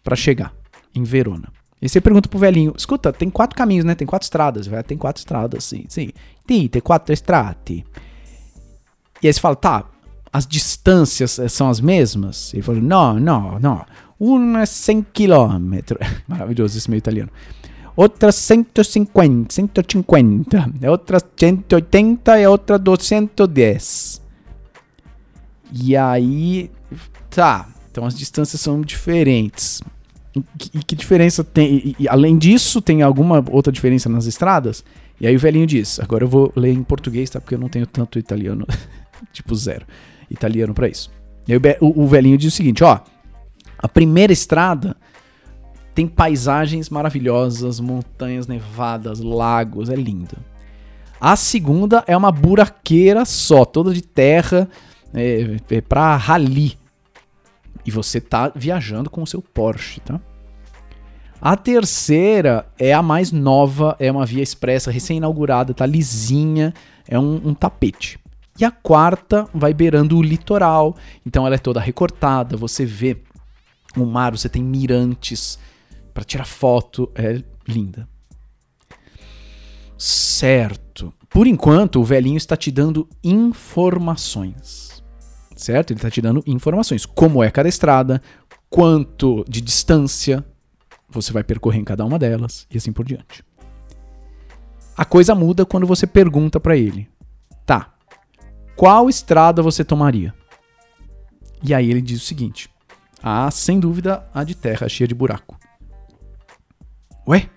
para 0.04 0.15
chegar 0.15 0.54
em 0.93 1.04
Verona. 1.04 1.50
E 1.82 1.89
você 1.89 2.00
pergunta 2.00 2.30
pro 2.30 2.39
velhinho: 2.39 2.74
escuta, 2.78 3.12
tem 3.12 3.30
quatro 3.30 3.56
caminhos, 3.58 3.84
né? 3.84 3.93
Tem 3.93 4.08
quatro 4.08 4.26
estradas. 4.26 4.67
Vai, 4.67 4.82
tem 4.84 4.98
quatro 4.98 5.19
estradas, 5.19 5.65
sim. 5.65 5.86
sim. 5.89 6.12
Tem, 6.48 6.67
tem 6.67 6.82
quatro 6.82 7.13
estrade. 7.13 7.86
E 9.22 9.28
aí 9.28 9.34
você 9.34 9.39
fala: 9.39 9.56
tá, 9.56 9.86
as 10.32 10.48
distâncias 10.48 11.38
eh, 11.39 11.50
são 11.50 11.69
as 11.69 11.82
mesmas? 11.82 12.54
Ele 12.54 12.63
falou: 12.63 12.82
não, 12.82 13.19
não, 13.19 13.60
não. 13.60 13.86
Uma 14.17 14.62
é 14.62 14.65
100 14.65 15.08
km. 15.13 15.96
Maravilhoso 16.26 16.78
esse 16.78 16.89
meio 16.89 17.00
italiano. 17.00 17.30
Outra 17.96 18.32
150, 18.32 19.54
150. 19.54 20.72
Outra 20.89 21.19
180 21.36 22.39
e 22.39 22.48
outra 22.48 22.80
210. 22.80 24.22
E 25.72 25.98
aí. 25.98 26.72
Tá. 27.30 27.67
Então 27.94 28.08
as 28.08 28.18
distâncias 28.18 28.60
são 28.60 28.82
diferentes. 28.82 29.80
E 30.74 30.84
que 30.84 30.96
diferença 30.96 31.44
tem? 31.44 31.76
E, 31.76 31.96
e, 32.00 32.10
além 32.10 32.40
disso, 32.40 32.82
tem 32.82 33.04
alguma 33.04 33.46
outra 33.52 33.72
diferença 33.72 34.10
nas 34.10 34.26
estradas? 34.26 34.84
E 35.22 35.28
aí 35.28 35.36
o 35.36 35.40
velhinho 35.40 35.68
diz: 35.68 36.00
agora 36.00 36.24
eu 36.24 36.28
vou 36.28 36.52
ler 36.56 36.74
em 36.74 36.82
português, 36.82 37.30
tá? 37.30 37.40
Porque 37.40 37.54
eu 37.54 37.60
não 37.60 37.70
tenho 37.70 37.86
tanto 37.86 38.18
italiano, 38.18 38.66
tipo 39.32 39.56
zero 39.56 39.86
italiano 40.28 40.74
para 40.74 40.88
isso. 40.88 41.12
E 41.48 41.54
aí 41.54 41.60
o, 41.80 42.04
o 42.04 42.08
velhinho 42.08 42.36
diz 42.36 42.52
o 42.52 42.58
seguinte: 42.58 42.84
ó, 42.84 43.00
a 43.78 43.88
primeira 43.88 44.34
estrada 44.34 44.98
tem 45.94 46.08
paisagens 46.08 46.90
maravilhosas, 46.90 47.80
montanhas 47.80 48.48
nevadas, 48.48 49.20
lagos, 49.20 49.88
é 49.88 49.96
linda. 49.96 50.38
A 51.22 51.36
segunda 51.36 52.04
é 52.08 52.18
uma 52.18 52.32
buraqueira 52.32 53.24
só, 53.24 53.64
toda 53.64 53.94
de 53.94 54.02
terra, 54.02 54.68
é, 55.14 55.58
é 55.70 55.80
pra 55.80 56.16
rally. 56.16 56.82
E 57.86 57.91
você 57.91 58.22
tá 58.22 58.52
viajando 58.56 59.10
com 59.10 59.22
o 59.22 59.28
seu 59.28 59.41
Porsche, 59.41 60.00
tá? 60.00 60.19
A 61.41 61.58
terceira 61.58 62.65
é 62.80 62.93
a 62.93 63.04
mais 63.04 63.30
nova, 63.30 63.98
é 64.00 64.10
uma 64.10 64.26
via 64.26 64.41
expressa 64.41 64.89
recém-inaugurada, 64.89 65.74
tá 65.74 65.86
lisinha, 65.86 66.74
é 67.06 67.19
um, 67.19 67.50
um, 67.50 67.54
tapete. 67.54 68.17
E 68.58 68.63
a 68.63 68.72
quarta 68.72 69.46
vai 69.54 69.74
beirando 69.74 70.17
o 70.17 70.22
litoral, 70.22 70.96
então 71.26 71.46
ela 71.46 71.56
é 71.56 71.58
toda 71.58 71.82
recortada, 71.82 72.56
você 72.56 72.86
vê 72.86 73.17
o 73.98 74.06
mar, 74.06 74.32
você 74.32 74.48
tem 74.48 74.63
mirantes 74.63 75.60
para 76.13 76.24
tirar 76.24 76.46
foto, 76.46 77.12
é 77.13 77.43
linda. 77.67 78.08
Certo. 79.98 81.13
Por 81.30 81.46
enquanto, 81.46 82.00
o 82.00 82.06
velhinho 82.06 82.38
está 82.38 82.56
te 82.56 82.72
dando 82.72 83.06
informações 83.22 85.03
certo? 85.56 85.92
Ele 85.92 85.98
está 85.98 86.10
te 86.10 86.22
dando 86.22 86.44
informações. 86.46 87.06
Como 87.06 87.44
é 87.44 87.52
cada 87.52 87.70
estrada, 87.70 88.22
quanto 88.70 89.46
de 89.48 89.62
distância 89.62 90.44
você 91.10 91.32
vai 91.32 91.44
percorrer 91.44 91.80
em 91.80 91.84
cada 91.84 92.04
uma 92.04 92.18
delas 92.18 92.66
e 92.72 92.78
assim 92.78 92.92
por 92.92 93.06
diante. 93.06 93.44
A 94.98 95.06
coisa 95.06 95.36
muda 95.36 95.66
quando 95.66 95.88
você 95.88 96.08
pergunta 96.08 96.60
para 96.60 96.76
ele: 96.76 97.10
"Tá. 97.66 97.94
Qual 98.76 99.10
estrada 99.10 99.62
você 99.62 99.84
tomaria?" 99.84 100.34
E 101.62 101.74
aí 101.74 101.89
ele 101.89 102.02
diz 102.02 102.22
o 102.22 102.26
seguinte: 102.26 102.70
"Ah, 103.22 103.50
sem 103.52 103.80
dúvida, 103.80 104.28
a 104.34 104.44
de 104.44 104.56
terra 104.56 104.89
cheia 104.89 105.08
de 105.08 105.16
buraco." 105.16 105.58
Ué? 107.28 107.49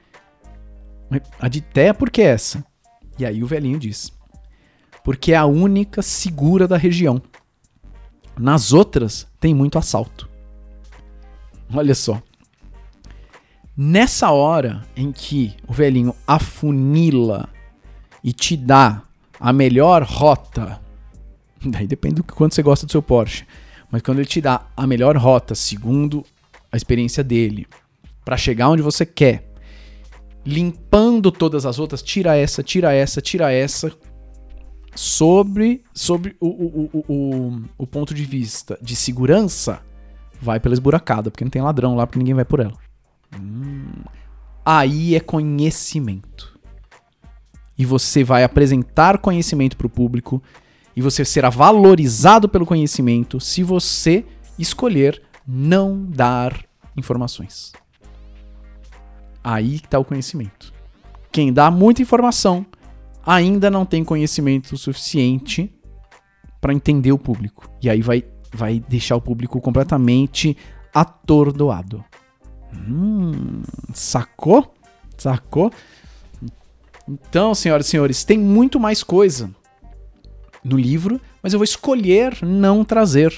A 1.39 1.49
de 1.49 1.61
terra 1.61 1.95
por 1.95 2.11
que 2.11 2.23
essa? 2.23 2.65
E 3.19 3.25
aí 3.25 3.43
o 3.43 3.47
velhinho 3.47 3.79
diz: 3.79 4.13
"Porque 5.03 5.33
é 5.33 5.37
a 5.37 5.47
única 5.47 6.03
segura 6.03 6.69
da 6.69 6.77
região." 6.77 7.23
Nas 8.39 8.73
outras, 8.73 9.27
tem 9.41 9.55
muito 9.55 9.79
assalto. 9.79 10.29
Olha 11.73 11.95
só. 11.95 12.23
Nessa 13.77 14.31
hora 14.31 14.87
em 14.97 15.13
que 15.13 15.55
o 15.67 15.73
velhinho 15.73 16.15
afunila 16.27 17.49
e 18.23 18.33
te 18.33 18.57
dá 18.57 19.03
a 19.39 19.53
melhor 19.53 20.03
rota, 20.03 20.81
daí 21.65 21.87
depende 21.87 22.17
do 22.17 22.25
quanto 22.25 22.55
você 22.55 22.63
gosta 22.63 22.87
do 22.87 22.93
seu 22.93 23.03
Porsche, 23.03 23.47
mas 23.91 24.03
quando 24.03 24.19
ele 24.19 24.27
te 24.27 24.41
dá 24.41 24.67
a 24.77 24.87
melhor 24.87 25.17
rota, 25.17 25.55
segundo 25.55 26.25
a 26.73 26.77
experiência 26.77 27.23
dele, 27.23 27.67
para 28.25 28.37
chegar 28.37 28.69
onde 28.69 28.83
você 28.83 29.07
quer, 29.07 29.47
limpando 30.45 31.31
todas 31.31 31.67
as 31.67 31.79
outras, 31.79 32.03
tira 32.03 32.37
essa, 32.37 32.63
tira 32.63 32.93
essa, 32.93 33.21
tira 33.21 33.53
essa, 33.53 33.93
sobre, 34.97 35.85
sobre 35.95 36.37
o, 36.41 36.47
o, 36.49 36.91
o, 36.93 37.05
o, 37.09 37.63
o 37.79 37.87
ponto 37.87 38.15
de 38.15 38.25
vista 38.25 38.79
de 38.83 38.97
segurança, 38.97 39.83
vai 40.41 40.61
pela 40.61 40.75
esburacada, 40.75 41.31
porque 41.31 41.45
não 41.45 41.51
tem 41.51 41.63
ladrão 41.63 41.95
lá, 41.95 42.07
porque 42.07 42.19
ninguém 42.19 42.35
vai 42.35 42.45
por 42.45 42.61
ela. 42.61 42.75
Hum, 43.39 44.03
aí 44.65 45.15
é 45.15 45.21
conhecimento. 45.21 46.59
E 47.79 47.85
você 47.85 48.25
vai 48.25 48.43
apresentar 48.43 49.19
conhecimento 49.19 49.77
para 49.77 49.87
o 49.87 49.91
público 49.91 50.43
e 50.95 51.03
você 51.03 51.25
será 51.25 51.51
valorizado 51.51 52.49
pelo 52.49 52.65
conhecimento 52.65 53.39
se 53.39 53.63
você 53.63 54.25
escolher 54.59 55.23
não 55.47 56.05
dar 56.05 56.65
informações. 56.97 57.73
Aí 59.45 59.77
está 59.77 59.99
o 59.99 60.05
conhecimento. 60.05 60.73
Quem 61.31 61.53
dá 61.53 61.71
muita 61.71 62.01
informação 62.01 62.65
ainda 63.27 63.71
não 63.71 63.85
tem 63.85 64.05
conhecimento 64.05 64.77
suficiente 64.77 65.73
para 66.61 66.73
entender 66.73 67.13
o 67.13 67.19
público. 67.19 67.69
E 67.83 67.91
aí 67.91 68.01
vai, 68.01 68.25
vai 68.53 68.81
deixar 68.89 69.17
o 69.17 69.21
público 69.21 69.61
completamente 69.61 70.57
atordoado. 70.95 72.05
Hum, 72.73 73.63
sacou? 73.93 74.75
Sacou? 75.19 75.73
Então, 77.09 77.55
senhoras 77.55 77.87
e 77.87 77.91
senhores, 77.91 78.25
tem 78.25 78.39
muito 78.39 78.79
mais 78.81 79.03
coisa 79.03 79.51
no 80.65 80.77
livro, 80.77 81.21
mas 81.43 81.53
eu 81.53 81.59
vou 81.59 81.65
escolher 81.65 82.39
não 82.43 82.85
trazer. 82.85 83.33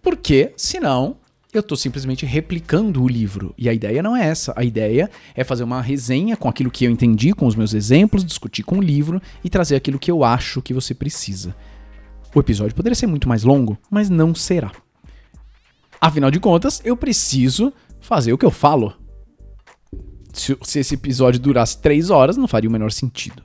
Porque, 0.00 0.52
senão, 0.56 1.16
eu 1.52 1.60
estou 1.60 1.76
simplesmente 1.76 2.26
replicando 2.26 3.02
o 3.02 3.08
livro. 3.08 3.54
E 3.56 3.68
a 3.68 3.72
ideia 3.72 4.02
não 4.02 4.16
é 4.16 4.26
essa. 4.26 4.52
A 4.56 4.64
ideia 4.64 5.10
é 5.34 5.44
fazer 5.44 5.64
uma 5.64 5.80
resenha 5.80 6.36
com 6.36 6.48
aquilo 6.48 6.70
que 6.70 6.84
eu 6.84 6.90
entendi, 6.90 7.32
com 7.32 7.46
os 7.46 7.54
meus 7.54 7.72
exemplos, 7.72 8.24
discutir 8.24 8.62
com 8.62 8.78
o 8.78 8.82
livro 8.82 9.20
e 9.42 9.48
trazer 9.48 9.76
aquilo 9.76 9.98
que 9.98 10.10
eu 10.10 10.24
acho 10.24 10.60
que 10.60 10.74
você 10.74 10.94
precisa. 10.94 11.54
O 12.34 12.40
episódio 12.40 12.74
poderia 12.74 12.94
ser 12.94 13.06
muito 13.06 13.28
mais 13.28 13.44
longo, 13.44 13.78
mas 13.90 14.10
não 14.10 14.34
será. 14.34 14.70
Afinal 16.00 16.30
de 16.30 16.38
contas, 16.38 16.82
eu 16.84 16.96
preciso 16.96 17.72
fazer 18.00 18.32
o 18.32 18.38
que 18.38 18.44
eu 18.44 18.50
falo. 18.50 18.94
Se, 20.32 20.56
se 20.62 20.80
esse 20.80 20.94
episódio 20.94 21.40
durasse 21.40 21.80
três 21.80 22.10
horas, 22.10 22.36
não 22.36 22.46
faria 22.46 22.68
o 22.68 22.72
menor 22.72 22.92
sentido. 22.92 23.42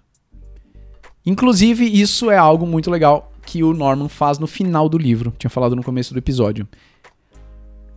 Inclusive, 1.25 1.85
isso 1.85 2.29
é 2.29 2.37
algo 2.37 2.65
muito 2.65 2.91
legal 2.91 3.31
que 3.45 3.63
o 3.63 3.73
Norman 3.73 4.09
faz 4.09 4.39
no 4.39 4.47
final 4.47 4.89
do 4.89 4.97
livro. 4.97 5.33
Tinha 5.37 5.49
falado 5.49 5.75
no 5.75 5.83
começo 5.83 6.13
do 6.13 6.17
episódio. 6.17 6.67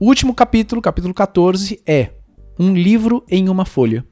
O 0.00 0.06
último 0.06 0.34
capítulo, 0.34 0.82
capítulo 0.82 1.14
14, 1.14 1.80
é 1.86 2.10
um 2.58 2.74
livro 2.74 3.24
em 3.30 3.48
uma 3.48 3.64
folha. 3.64 4.04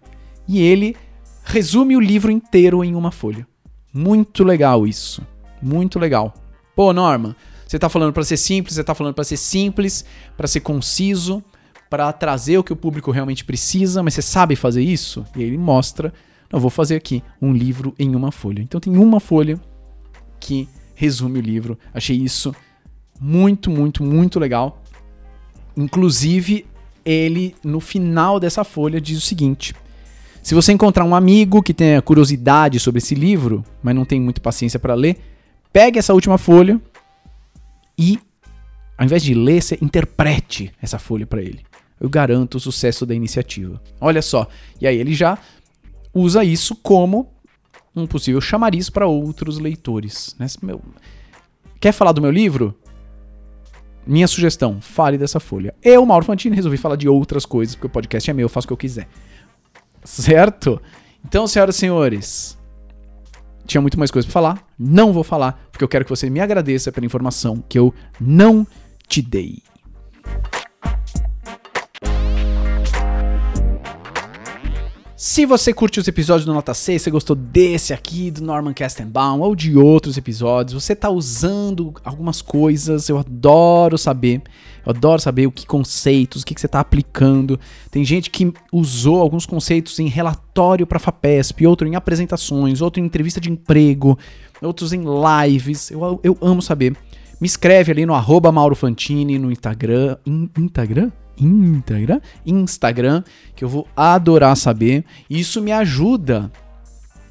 E 0.46 0.60
ele 0.60 0.96
resume 1.44 1.96
o 1.96 2.00
livro 2.00 2.30
inteiro 2.30 2.84
em 2.84 2.94
uma 2.94 3.10
folha. 3.10 3.46
Muito 3.92 4.44
legal 4.44 4.86
isso. 4.86 5.26
Muito 5.60 5.98
legal. 5.98 6.34
Pô, 6.76 6.92
Norman, 6.92 7.34
você 7.66 7.80
tá 7.80 7.88
falando 7.88 8.12
para 8.12 8.22
ser 8.22 8.36
simples, 8.36 8.76
você 8.76 8.84
tá 8.84 8.94
falando 8.94 9.14
para 9.14 9.24
ser 9.24 9.36
simples, 9.36 10.04
para 10.36 10.46
ser 10.46 10.60
conciso, 10.60 11.42
para 11.90 12.12
trazer 12.12 12.58
o 12.58 12.64
que 12.64 12.72
o 12.72 12.76
público 12.76 13.10
realmente 13.10 13.44
precisa, 13.44 14.04
mas 14.04 14.14
você 14.14 14.22
sabe 14.22 14.54
fazer 14.54 14.82
isso? 14.82 15.26
E 15.36 15.42
ele 15.42 15.58
mostra, 15.58 16.14
eu 16.50 16.60
vou 16.60 16.70
fazer 16.70 16.94
aqui 16.94 17.24
um 17.40 17.52
livro 17.52 17.92
em 17.98 18.14
uma 18.14 18.30
folha. 18.30 18.62
Então 18.62 18.80
tem 18.80 18.96
uma 18.96 19.18
folha 19.18 19.60
que 20.38 20.68
resume 20.94 21.40
o 21.40 21.42
livro. 21.42 21.76
Achei 21.92 22.16
isso 22.16 22.54
muito, 23.20 23.68
muito, 23.68 24.04
muito 24.04 24.38
legal. 24.38 24.81
Inclusive, 25.76 26.66
ele 27.04 27.54
no 27.64 27.80
final 27.80 28.38
dessa 28.38 28.64
folha 28.64 29.00
diz 29.00 29.18
o 29.18 29.20
seguinte: 29.20 29.74
se 30.42 30.54
você 30.54 30.72
encontrar 30.72 31.04
um 31.04 31.14
amigo 31.14 31.62
que 31.62 31.74
tenha 31.74 32.02
curiosidade 32.02 32.78
sobre 32.80 32.98
esse 32.98 33.14
livro, 33.14 33.64
mas 33.82 33.94
não 33.94 34.04
tem 34.04 34.20
muita 34.20 34.40
paciência 34.40 34.78
para 34.78 34.94
ler, 34.94 35.18
pegue 35.72 35.98
essa 35.98 36.14
última 36.14 36.38
folha 36.38 36.80
e, 37.98 38.18
ao 38.96 39.04
invés 39.04 39.22
de 39.22 39.34
ler, 39.34 39.62
você 39.62 39.78
interprete 39.80 40.72
essa 40.80 40.98
folha 40.98 41.26
para 41.26 41.42
ele 41.42 41.60
eu 42.02 42.10
garanto 42.10 42.56
o 42.56 42.60
sucesso 42.60 43.06
da 43.06 43.14
iniciativa. 43.14 43.80
Olha 44.00 44.20
só, 44.20 44.48
e 44.80 44.88
aí 44.88 44.96
ele 44.96 45.14
já 45.14 45.38
usa 46.12 46.42
isso 46.42 46.74
como 46.74 47.32
um 47.94 48.08
possível 48.08 48.40
chamariz 48.40 48.90
para 48.90 49.06
outros 49.06 49.60
leitores. 49.60 50.34
Né? 50.36 50.48
Meu, 50.60 50.82
quer 51.78 51.92
falar 51.92 52.10
do 52.10 52.20
meu 52.20 52.32
livro? 52.32 52.76
Minha 54.06 54.26
sugestão, 54.26 54.80
fale 54.80 55.16
dessa 55.16 55.38
folha. 55.38 55.74
Eu, 55.82 56.04
Mauro 56.04 56.24
Fantini, 56.24 56.56
resolvi 56.56 56.76
falar 56.76 56.96
de 56.96 57.08
outras 57.08 57.46
coisas, 57.46 57.74
porque 57.74 57.86
o 57.86 57.90
podcast 57.90 58.30
é 58.30 58.34
meu, 58.34 58.44
eu 58.44 58.48
faço 58.48 58.66
o 58.66 58.68
que 58.68 58.72
eu 58.72 58.76
quiser. 58.76 59.08
Certo? 60.04 60.80
Então, 61.24 61.46
senhoras 61.46 61.76
e 61.76 61.78
senhores, 61.78 62.58
tinha 63.64 63.80
muito 63.80 63.98
mais 63.98 64.10
coisa 64.10 64.26
para 64.26 64.32
falar, 64.32 64.66
não 64.78 65.12
vou 65.12 65.22
falar, 65.22 65.68
porque 65.70 65.84
eu 65.84 65.88
quero 65.88 66.04
que 66.04 66.10
você 66.10 66.28
me 66.28 66.40
agradeça 66.40 66.90
pela 66.90 67.06
informação 67.06 67.62
que 67.68 67.78
eu 67.78 67.94
não 68.20 68.66
te 69.06 69.22
dei. 69.22 69.62
Se 75.24 75.46
você 75.46 75.72
curte 75.72 76.00
os 76.00 76.08
episódios 76.08 76.44
do 76.44 76.52
Nota 76.52 76.74
6, 76.74 77.00
você 77.00 77.08
gostou 77.08 77.36
desse 77.36 77.94
aqui, 77.94 78.28
do 78.28 78.42
Norman 78.42 78.74
Castenbaum, 78.74 79.38
ou 79.38 79.54
de 79.54 79.76
outros 79.78 80.16
episódios, 80.16 80.82
você 80.82 80.94
está 80.94 81.08
usando 81.10 81.94
algumas 82.04 82.42
coisas, 82.42 83.08
eu 83.08 83.16
adoro 83.16 83.96
saber. 83.96 84.42
Eu 84.84 84.90
adoro 84.90 85.22
saber 85.22 85.46
o 85.46 85.52
que 85.52 85.64
conceitos, 85.64 86.42
o 86.42 86.44
que, 86.44 86.56
que 86.56 86.60
você 86.60 86.66
está 86.66 86.80
aplicando. 86.80 87.56
Tem 87.88 88.04
gente 88.04 88.30
que 88.30 88.52
usou 88.72 89.20
alguns 89.20 89.46
conceitos 89.46 90.00
em 90.00 90.08
relatório 90.08 90.88
para 90.88 90.98
FAPESP, 90.98 91.68
outro 91.68 91.86
em 91.86 91.94
apresentações, 91.94 92.80
outro 92.80 93.00
em 93.00 93.06
entrevista 93.06 93.40
de 93.40 93.48
emprego, 93.48 94.18
outros 94.60 94.92
em 94.92 95.04
lives. 95.04 95.92
Eu, 95.92 96.18
eu 96.24 96.36
amo 96.42 96.60
saber. 96.60 96.96
Me 97.40 97.46
escreve 97.46 97.92
ali 97.92 98.04
no 98.04 98.14
arroba 98.14 98.50
Mauro 98.50 98.74
Fantini 98.74 99.38
no 99.38 99.52
Instagram. 99.52 100.16
In, 100.26 100.50
Instagram? 100.58 101.12
Instagram, 101.36 102.20
Instagram, 102.44 103.24
que 103.54 103.64
eu 103.64 103.68
vou 103.68 103.88
adorar 103.96 104.56
saber. 104.56 105.04
Isso 105.28 105.60
me 105.60 105.72
ajuda 105.72 106.50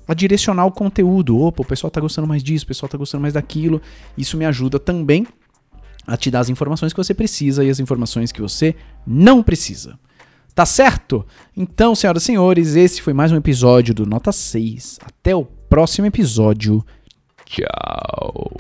a 0.07 0.13
direcionar 0.13 0.65
o 0.65 0.71
conteúdo. 0.71 1.39
Opa, 1.39 1.61
o 1.61 1.65
pessoal 1.65 1.89
tá 1.91 2.01
gostando 2.01 2.27
mais 2.27 2.43
disso, 2.43 2.65
o 2.65 2.67
pessoal 2.67 2.89
tá 2.89 2.97
gostando 2.97 3.21
mais 3.21 3.33
daquilo. 3.33 3.81
Isso 4.17 4.37
me 4.37 4.45
ajuda 4.45 4.79
também 4.79 5.25
a 6.05 6.17
te 6.17 6.31
dar 6.31 6.39
as 6.39 6.49
informações 6.49 6.93
que 6.93 6.97
você 6.97 7.13
precisa 7.13 7.63
e 7.63 7.69
as 7.69 7.79
informações 7.79 8.31
que 8.31 8.41
você 8.41 8.75
não 9.05 9.41
precisa. 9.43 9.97
Tá 10.53 10.65
certo? 10.65 11.25
Então, 11.55 11.95
senhoras 11.95 12.23
e 12.23 12.25
senhores, 12.25 12.75
esse 12.75 13.01
foi 13.01 13.13
mais 13.13 13.31
um 13.31 13.37
episódio 13.37 13.93
do 13.93 14.05
Nota 14.05 14.31
6. 14.31 14.99
Até 15.01 15.33
o 15.33 15.45
próximo 15.45 16.07
episódio. 16.07 16.83
Tchau. 17.45 18.51